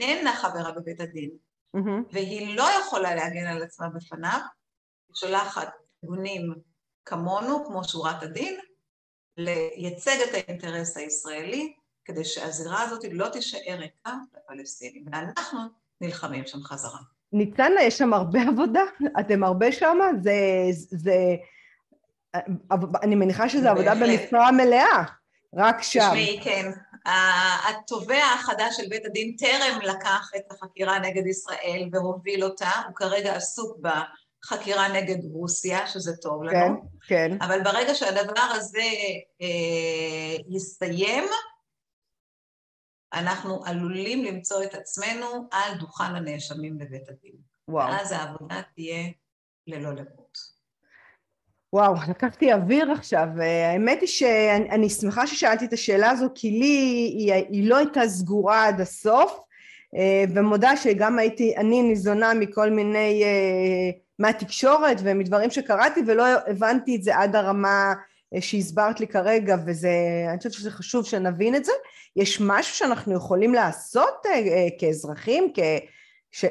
איננה 0.00 0.36
חברה 0.36 0.72
בבית 0.72 1.00
הדין, 1.00 1.30
מהמם. 1.74 2.02
והיא 2.12 2.56
לא 2.56 2.64
יכולה 2.80 3.14
להגן 3.14 3.46
על 3.46 3.62
עצמה 3.62 3.88
בפניו, 3.88 4.40
היא 5.08 5.14
שולחת 5.14 5.68
ארגונים 6.04 6.54
כמונו, 7.04 7.64
כמו 7.66 7.84
שורת 7.84 8.22
הדין, 8.22 8.60
לייצג 9.36 10.16
את 10.28 10.34
האינטרס 10.34 10.96
הישראלי, 10.96 11.74
כדי 12.04 12.24
שהזירה 12.24 12.82
הזאת 12.82 13.04
לא 13.12 13.28
תישאר 13.28 13.76
ריקה 13.78 14.14
לפלסטינים. 14.34 15.04
ואנחנו 15.12 15.58
נלחמים 16.00 16.46
שם 16.46 16.62
חזרה. 16.62 16.98
ניצנה, 17.32 17.82
יש 17.82 17.98
שם 17.98 18.14
הרבה 18.14 18.40
עבודה? 18.52 18.82
אתם 19.20 19.44
הרבה 19.44 19.72
שמה? 19.72 20.04
זה... 20.22 20.34
זה... 20.90 21.14
אני 23.02 23.14
מניחה 23.14 23.48
שזו 23.48 23.68
עבודה. 23.68 23.94
במשרה 23.94 24.52
מלאה, 24.52 25.02
רק 25.54 25.82
שם. 25.82 26.00
תשמעי, 26.00 26.40
כן, 26.42 26.70
התובע 27.68 28.24
החדש 28.34 28.76
של 28.76 28.88
בית 28.88 29.06
הדין 29.06 29.36
טרם 29.38 29.80
לקח 29.82 30.30
את 30.36 30.52
החקירה 30.52 30.98
נגד 30.98 31.26
ישראל 31.26 31.88
והוביל 31.92 32.44
אותה, 32.44 32.70
הוא 32.86 32.94
כרגע 32.94 33.34
עסוק 33.34 33.78
בחקירה 33.80 34.88
נגד 34.88 35.24
רוסיה, 35.32 35.86
שזה 35.86 36.16
טוב 36.16 36.42
לנו. 36.42 36.52
כן, 36.52 36.72
כן. 37.08 37.36
אבל 37.40 37.62
ברגע 37.62 37.94
שהדבר 37.94 38.42
הזה 38.54 38.88
אה, 39.42 40.36
יסתיים, 40.48 41.24
אנחנו 43.12 43.64
עלולים 43.64 44.24
למצוא 44.24 44.62
את 44.62 44.74
עצמנו 44.74 45.48
על 45.50 45.78
דוכן 45.78 46.16
הנאשמים 46.16 46.78
בבית 46.78 47.08
הדין. 47.08 47.34
וואו. 47.68 47.88
ואז 47.88 48.12
העבודה 48.12 48.60
תהיה 48.74 49.08
ללא 49.66 49.92
לאות. 49.92 50.58
וואו, 51.72 51.94
לקחתי 52.10 52.52
אוויר 52.52 52.92
עכשיו. 52.92 53.28
אה, 53.40 53.70
האמת 53.70 54.00
היא 54.00 54.08
שאני 54.08 54.70
אני 54.70 54.90
שמחה 54.90 55.26
ששאלתי 55.26 55.64
את 55.64 55.72
השאלה 55.72 56.10
הזו, 56.10 56.26
כי 56.34 56.50
לי 56.50 56.66
היא, 57.16 57.32
היא 57.32 57.68
לא 57.68 57.76
הייתה 57.76 58.08
סגורה 58.08 58.66
עד 58.66 58.80
הסוף, 58.80 59.40
אה, 59.96 60.24
ומודה 60.34 60.76
שגם 60.76 61.18
הייתי, 61.18 61.56
אני 61.56 61.82
ניזונה 61.82 62.34
מכל 62.34 62.70
מיני, 62.70 63.24
אה, 63.24 63.90
מהתקשורת 64.18 64.96
ומדברים 65.02 65.50
שקראתי, 65.50 66.00
ולא 66.06 66.24
הבנתי 66.46 66.96
את 66.96 67.02
זה 67.02 67.16
עד 67.16 67.36
הרמה 67.36 67.94
שהסברת 68.40 69.00
לי 69.00 69.06
כרגע, 69.06 69.56
וזה, 69.66 69.90
אני 70.28 70.38
חושבת 70.38 70.52
שזה 70.52 70.70
חשוב 70.70 71.06
שנבין 71.06 71.54
את 71.54 71.64
זה. 71.64 71.72
יש 72.16 72.40
משהו 72.40 72.76
שאנחנו 72.76 73.14
יכולים 73.16 73.54
לעשות 73.54 74.26
אה, 74.26 74.32
אה, 74.32 74.66
כאזרחים, 74.78 75.52
כ... 75.54 75.58
ש... 76.30 76.44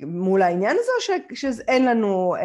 מול 0.00 0.42
העניין 0.42 0.76
הזה, 0.80 0.90
או 0.96 1.00
ש- 1.34 1.40
שאין 1.40 1.84
לנו 1.84 2.34
אה, 2.36 2.40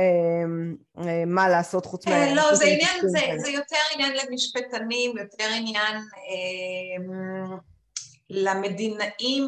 אה, 1.04 1.24
מה 1.26 1.50
לעשות 1.50 1.86
חוץ 1.86 2.08
אה, 2.08 2.20
מה... 2.20 2.36
לא, 2.36 2.56
זה 2.56 2.66
עניין, 2.66 3.02
זה? 3.02 3.20
זה 3.38 3.50
יותר 3.50 3.76
עניין 3.94 4.14
למשפטנים, 4.14 5.18
יותר 5.18 5.48
עניין 5.56 5.96
אה, 5.96 7.58
למדינאים 8.30 9.48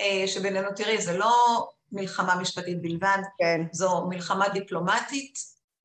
אה, 0.00 0.24
שבינינו, 0.26 0.68
תראי, 0.76 1.00
זה 1.00 1.18
לא 1.18 1.68
מלחמה 1.92 2.36
משפטית 2.40 2.82
בלבד, 2.82 3.18
כן, 3.38 3.60
זו 3.72 4.06
מלחמה 4.08 4.48
דיפלומטית, 4.48 5.38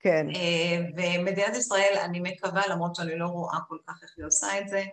כן, 0.06 0.28
אה, 0.36 0.80
ומדינת 0.98 1.56
ישראל, 1.56 1.98
אני 2.04 2.20
מקווה, 2.20 2.62
למרות 2.70 2.96
שאני 2.96 3.20
לא 3.20 3.26
רואה 3.26 3.58
כל 3.68 3.78
כך 3.88 4.04
איך 4.04 4.14
היא 4.18 4.26
עושה 4.26 4.60
את 4.60 4.70
זה, 4.70 4.84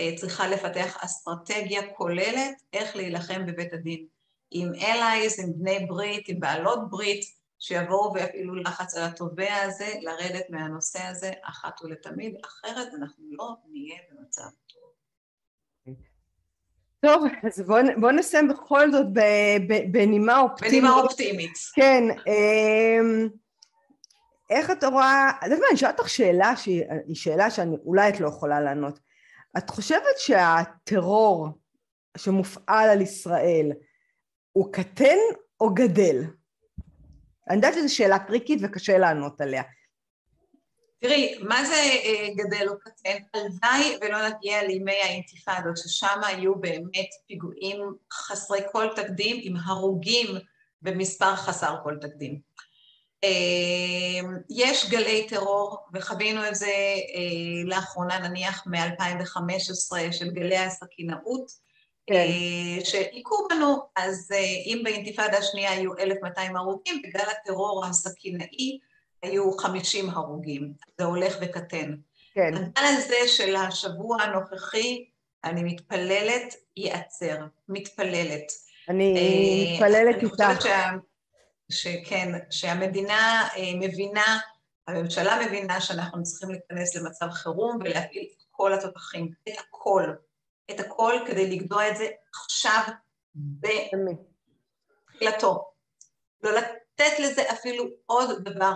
אה, 0.00 0.12
צריכה 0.16 0.48
לפתח 0.48 1.04
אסטרטגיה 1.04 1.82
כוללת 1.96 2.62
איך 2.72 2.96
להילחם 2.96 3.46
בבית 3.46 3.72
הדין. 3.72 4.06
עם 4.50 4.72
allies, 4.74 5.42
עם 5.42 5.52
בני 5.56 5.86
ברית, 5.88 6.28
עם 6.28 6.40
בעלות 6.40 6.90
ברית, 6.90 7.24
שיבואו 7.58 8.14
ויפעילו 8.14 8.54
לחץ 8.54 8.96
על 8.96 9.02
התובע 9.02 9.54
הזה, 9.62 9.88
לרדת 10.00 10.50
מהנושא 10.50 11.02
הזה 11.02 11.32
אחת 11.42 11.82
ולתמיד, 11.82 12.34
אחרת 12.44 12.94
אנחנו 12.94 13.24
לא 13.30 13.54
נהיה 13.70 13.98
במצב 14.10 14.42
טוב. 14.66 14.84
טוב, 17.00 17.24
אז 17.42 17.60
בואו 17.60 17.82
בוא 18.00 18.12
נסיים 18.12 18.48
בכל 18.48 18.90
זאת 18.90 19.06
בנימה 19.90 20.40
אופטימית. 20.40 20.72
בנימה 20.72 20.94
אופטימית. 20.94 21.52
כן, 21.74 22.04
אמ, 22.26 23.28
איך 24.50 24.70
את 24.70 24.84
רואה, 24.84 25.30
את 25.38 25.42
יודעת 25.42 25.58
מה, 25.58 25.66
אני 25.68 25.76
אשאל 25.76 25.90
אותך 25.90 26.08
שאלה 26.08 26.56
שהיא 26.56 26.84
היא 27.06 27.16
שאלה 27.16 27.50
שאולי 27.50 28.08
את 28.08 28.20
לא 28.20 28.28
יכולה 28.28 28.60
לענות. 28.60 28.98
את 29.58 29.70
חושבת 29.70 30.18
שהטרור 30.18 31.48
שמופעל 32.16 32.90
על 32.90 33.00
ישראל 33.00 33.72
הוא 34.52 34.72
קטן 34.72 35.18
או 35.60 35.74
גדל? 35.74 36.24
אני 37.48 37.56
יודעת 37.56 37.74
שזו 37.74 37.94
שאלה 37.94 38.18
טריקית 38.18 38.58
וקשה 38.62 38.98
לענות 38.98 39.40
עליה. 39.40 39.62
תראי, 41.00 41.38
מה 41.40 41.64
זה 41.64 41.74
אה, 41.74 42.28
גדל 42.36 42.68
או 42.68 42.78
קטן? 42.78 43.16
הלוואי 43.34 43.98
ולא 44.00 44.28
נגיע 44.28 44.62
לימי 44.62 45.00
האינתיפאדות, 45.02 45.76
ששם 45.76 46.20
היו 46.26 46.54
באמת 46.54 47.08
פיגועים 47.26 47.76
חסרי 48.12 48.60
כל 48.72 48.88
תקדים, 48.96 49.36
עם 49.42 49.56
הרוגים 49.64 50.26
במספר 50.82 51.36
חסר 51.36 51.76
כל 51.82 51.96
תקדים. 52.00 52.40
אה, 53.24 54.28
יש 54.50 54.90
גלי 54.90 55.26
טרור, 55.28 55.78
וחווינו 55.94 56.48
את 56.48 56.54
זה 56.54 56.66
אה, 56.66 57.64
לאחרונה, 57.64 58.18
נניח 58.18 58.66
מ-2015, 58.66 60.12
של 60.12 60.30
גלי 60.30 60.58
הסכינאות, 60.58 61.50
כן. 62.06 62.14
אה, 62.14 62.84
שהיכו 62.84 63.48
בנו, 63.50 63.76
אז 63.96 64.32
אה, 64.34 64.38
אם 64.38 64.80
באינתיפאדה 64.84 65.38
השנייה 65.38 65.70
היו 65.70 65.98
1,200 65.98 66.56
הרוגים, 66.56 67.02
בגלל 67.02 67.26
הטרור 67.30 67.84
הסכינאי 67.86 68.78
היו 69.22 69.58
50 69.58 70.10
הרוגים, 70.10 70.72
זה 70.98 71.04
הולך 71.04 71.36
וקטן. 71.40 71.94
כן, 72.34 72.54
הגל 72.54 72.84
הזה 72.84 73.16
של 73.26 73.56
השבוע 73.56 74.22
הנוכחי, 74.22 75.04
אני 75.44 75.62
מתפללת, 75.64 76.54
ייעצר. 76.76 77.36
מתפללת. 77.68 78.52
אני 78.88 79.72
מתפללת 79.72 80.22
איתך. 80.22 80.68
שכן, 81.70 82.32
שהמדינה 82.50 83.48
אה, 83.56 83.72
מבינה, 83.80 84.38
הממשלה 84.88 85.46
מבינה 85.46 85.80
שאנחנו 85.80 86.22
צריכים 86.22 86.50
להיכנס 86.50 86.96
למצב 86.96 87.30
חירום 87.30 87.78
ולהפעיל 87.80 88.26
את 88.38 88.42
כל 88.50 88.72
התותחים, 88.72 89.30
את 89.48 89.54
הכל, 89.58 90.02
את 90.70 90.80
הכל 90.80 91.14
כדי 91.26 91.50
לגדוע 91.50 91.88
את 91.90 91.96
זה 91.96 92.08
עכשיו 92.34 92.82
בתחילתו. 95.10 95.70
לא 96.42 96.50
לתת 96.52 97.18
לזה 97.18 97.42
אפילו 97.50 97.84
עוד 98.06 98.44
דבר 98.44 98.72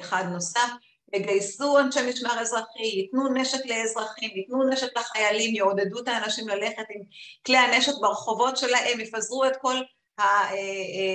אחד 0.00 0.24
נוסף, 0.32 0.68
יגייסו 1.14 1.78
אנשי 1.78 2.10
משמר 2.10 2.40
אזרחי, 2.40 2.82
ייתנו 2.82 3.34
נשק 3.34 3.66
לאזרחים, 3.66 4.30
ייתנו 4.36 4.68
נשק 4.68 4.98
לחיילים, 4.98 5.54
יעודדו 5.54 6.02
את 6.02 6.08
האנשים 6.08 6.48
ללכת 6.48 6.84
עם 6.90 7.02
כלי 7.46 7.56
הנשק 7.56 7.92
ברחובות 8.00 8.56
שלהם, 8.56 9.00
יפזרו 9.00 9.44
את 9.44 9.56
כל 9.60 9.76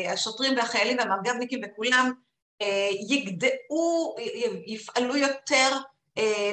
השוטרים 0.10 0.58
והחיילים 0.58 0.98
והמג"בניקים 0.98 1.62
וכולם, 1.66 2.12
יגדעו, 3.10 4.16
יפעלו 4.68 5.18
יותר 5.18 5.78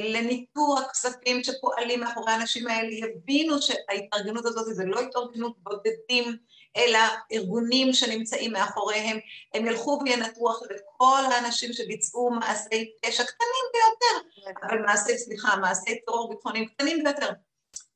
לניטור 0.01 0.78
הכספים 0.78 1.44
שפועלים 1.44 2.01
מאחורי 2.01 2.32
האנשים 2.32 2.66
האלה, 2.68 2.90
יבינו 2.92 3.62
שההתארגנות 3.62 4.46
הזאת 4.46 4.74
זה 4.74 4.84
לא 4.84 5.01
התארגנות 5.01 5.57
בודדים, 5.59 6.36
אלא 6.76 6.99
ארגונים 7.32 7.92
שנמצאים 7.92 8.53
מאחוריהם, 8.53 9.18
הם 9.55 9.66
ילכו 9.66 10.01
וינטרו 10.05 10.51
אחרי 10.51 10.76
כל 10.96 11.22
האנשים 11.32 11.72
שביצעו 11.72 12.30
מעשי 12.30 12.92
פשע 13.03 13.24
קטנים 13.24 13.64
ביותר, 13.72 14.46
אבל 14.62 14.78
מעשי, 14.78 15.18
סליחה, 15.18 15.57
מעשי 15.57 16.01
טרור 16.07 16.30
ביטחוניים 16.30 16.68
קטנים 16.68 17.05
ביותר, 17.05 17.30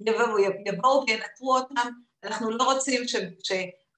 יבואו, 0.00 0.38
יבואו 0.66 1.04
וינטרו 1.06 1.56
אותם, 1.56 1.88
אנחנו 2.24 2.50
לא 2.50 2.64
רוצים 2.64 3.08
ש, 3.08 3.16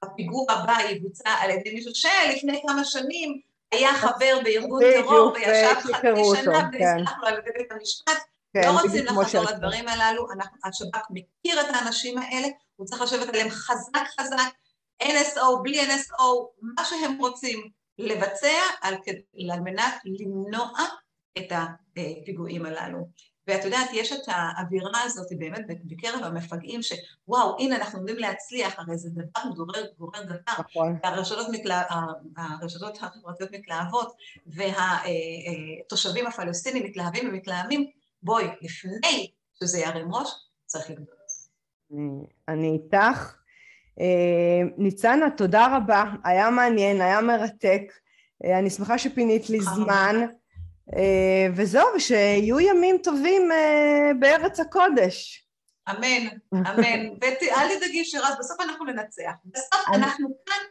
שהפיגוע 0.00 0.52
הבא 0.52 0.76
יבוצע 0.90 1.30
על 1.30 1.50
ידי 1.50 1.74
מישהו 1.74 1.94
שלפני 1.94 2.62
כמה 2.66 2.84
שנים 2.84 3.40
היה 3.72 3.94
חבר 3.94 4.38
בארגון 4.44 4.82
טרור 4.94 5.32
וישב 5.32 5.74
חצי 5.80 6.42
שנה 6.42 6.70
ונסלח 6.72 7.18
לו 7.18 7.26
על 7.26 7.38
ידי 7.38 7.50
בית 7.58 7.72
המשפט, 7.72 8.18
לא 8.54 8.80
רוצים 8.80 9.04
לחזור 9.04 9.44
לדברים 9.44 9.88
הללו, 9.88 10.26
השב"כ 10.64 11.06
מכיר 11.10 11.60
את 11.60 11.66
האנשים 11.74 12.18
האלה, 12.18 12.48
הוא 12.76 12.86
צריך 12.86 13.02
לשבת 13.02 13.28
עליהם 13.28 13.50
חזק 13.50 14.06
חזק, 14.20 14.52
NSO, 15.02 15.62
בלי 15.62 15.80
NSO, 15.80 16.22
מה 16.60 16.84
שהם 16.84 17.18
רוצים 17.18 17.70
לבצע 17.98 18.62
על, 18.82 18.94
על 19.52 19.60
מנת 19.60 19.94
למנוע 20.04 20.70
את 21.38 21.52
הפיגועים 21.52 22.66
הללו. 22.66 22.98
ואת 23.48 23.64
יודעת, 23.64 23.88
יש 23.92 24.12
את 24.12 24.22
האווירה 24.26 25.02
הזאת 25.04 25.26
באמת 25.38 25.60
בקרב 25.84 26.24
המפגעים, 26.24 26.80
שוואו, 26.82 27.56
הנה 27.58 27.76
אנחנו 27.76 27.98
עומדים 27.98 28.16
להצליח, 28.16 28.78
הרי 28.78 28.98
זה 28.98 29.10
דבר 29.10 29.50
גורר, 29.56 29.84
גורר 29.98 30.22
דבר. 30.22 30.52
נכון. 30.58 30.96
והרשתות 31.02 31.46
מתלה... 31.52 31.82
הרשתות 32.36 32.98
החברתיות 33.02 33.50
מתלהבות, 33.52 34.16
והתושבים 34.46 36.26
הפלסטינים 36.26 36.84
מתלהבים 36.84 37.28
ומתלהמים, 37.28 37.90
בואי, 38.22 38.44
לפני 38.62 39.30
שזה 39.54 39.78
ירים 39.78 40.14
ראש, 40.14 40.30
צריך 40.66 40.90
לגדול. 40.90 41.14
אני 42.48 42.72
איתך. 42.72 43.34
אה, 44.00 44.60
ניצנה, 44.76 45.30
תודה 45.36 45.76
רבה, 45.76 46.04
היה 46.24 46.50
מעניין, 46.50 47.00
היה 47.00 47.20
מרתק. 47.20 47.82
אה, 48.44 48.58
אני 48.58 48.70
שמחה 48.70 48.98
שפינית 48.98 49.50
לי 49.50 49.60
זמן. 49.60 50.26
אה, 50.92 51.46
וזהו, 51.56 51.86
ושיהיו 51.96 52.60
ימים 52.60 52.96
טובים 53.02 53.52
אה, 53.52 54.10
בארץ 54.20 54.60
הקודש. 54.60 55.48
אמן, 55.90 56.28
אמן. 56.54 57.08
ואל 57.20 57.76
תדאגי 57.76 58.04
שרז, 58.04 58.34
בסוף 58.38 58.60
אנחנו 58.60 58.84
ננצח. 58.84 59.32
בסוף 59.44 59.88
אנחנו 59.94 60.28
כאן 60.46 60.64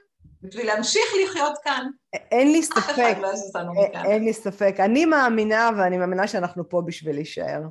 בשביל 0.43 0.67
להמשיך 0.67 1.03
לחיות 1.23 1.53
כאן. 1.63 1.87
אין 2.13 2.51
לי 2.51 2.63
ספק. 2.63 2.77
אחד 2.77 3.13
לא. 3.21 3.31
אין 4.03 4.23
לי 4.23 4.33
ספק. 4.33 4.75
אני 4.79 5.05
מאמינה, 5.05 5.69
ואני 5.77 5.97
מאמינה 5.97 6.27
שאנחנו 6.27 6.69
פה 6.69 6.81
בשביל 6.85 7.15
להישאר. 7.15 7.61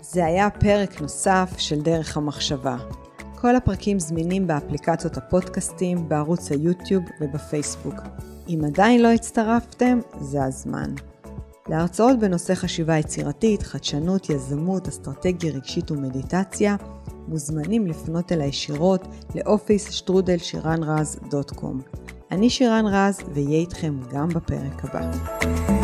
זה 0.00 0.24
היה 0.24 0.50
פרק 0.50 1.00
נוסף 1.00 1.50
של 1.58 1.80
דרך 1.80 2.16
המחשבה. 2.16 2.76
כל 3.40 3.56
הפרקים 3.56 3.98
זמינים 3.98 4.46
באפליקציות 4.46 5.16
הפודקאסטים, 5.16 6.08
בערוץ 6.08 6.50
היוטיוב 6.50 7.04
ובפייסבוק. 7.20 7.94
אם 8.54 8.64
עדיין 8.64 9.02
לא 9.02 9.08
הצטרפתם, 9.08 10.00
זה 10.20 10.44
הזמן. 10.44 10.94
להרצאות 11.68 12.18
בנושא 12.18 12.54
חשיבה 12.54 12.98
יצירתית, 12.98 13.62
חדשנות, 13.62 14.30
יזמות, 14.30 14.88
אסטרטגיה 14.88 15.52
רגשית 15.52 15.90
ומדיטציה, 15.90 16.76
מוזמנים 17.28 17.86
לפנות 17.86 18.32
אליי 18.32 18.48
ישירות 18.48 19.08
לאופיס 19.34 19.90
שטרודל 19.90 20.38
שירן 20.38 20.82
רז 20.82 21.18
דוט 21.30 21.50
קום. 21.50 21.80
אני 22.30 22.50
שירן 22.50 22.84
רז, 22.86 23.20
ואהיה 23.34 23.58
איתכם 23.58 24.00
גם 24.12 24.28
בפרק 24.28 24.84
הבא. 24.84 25.79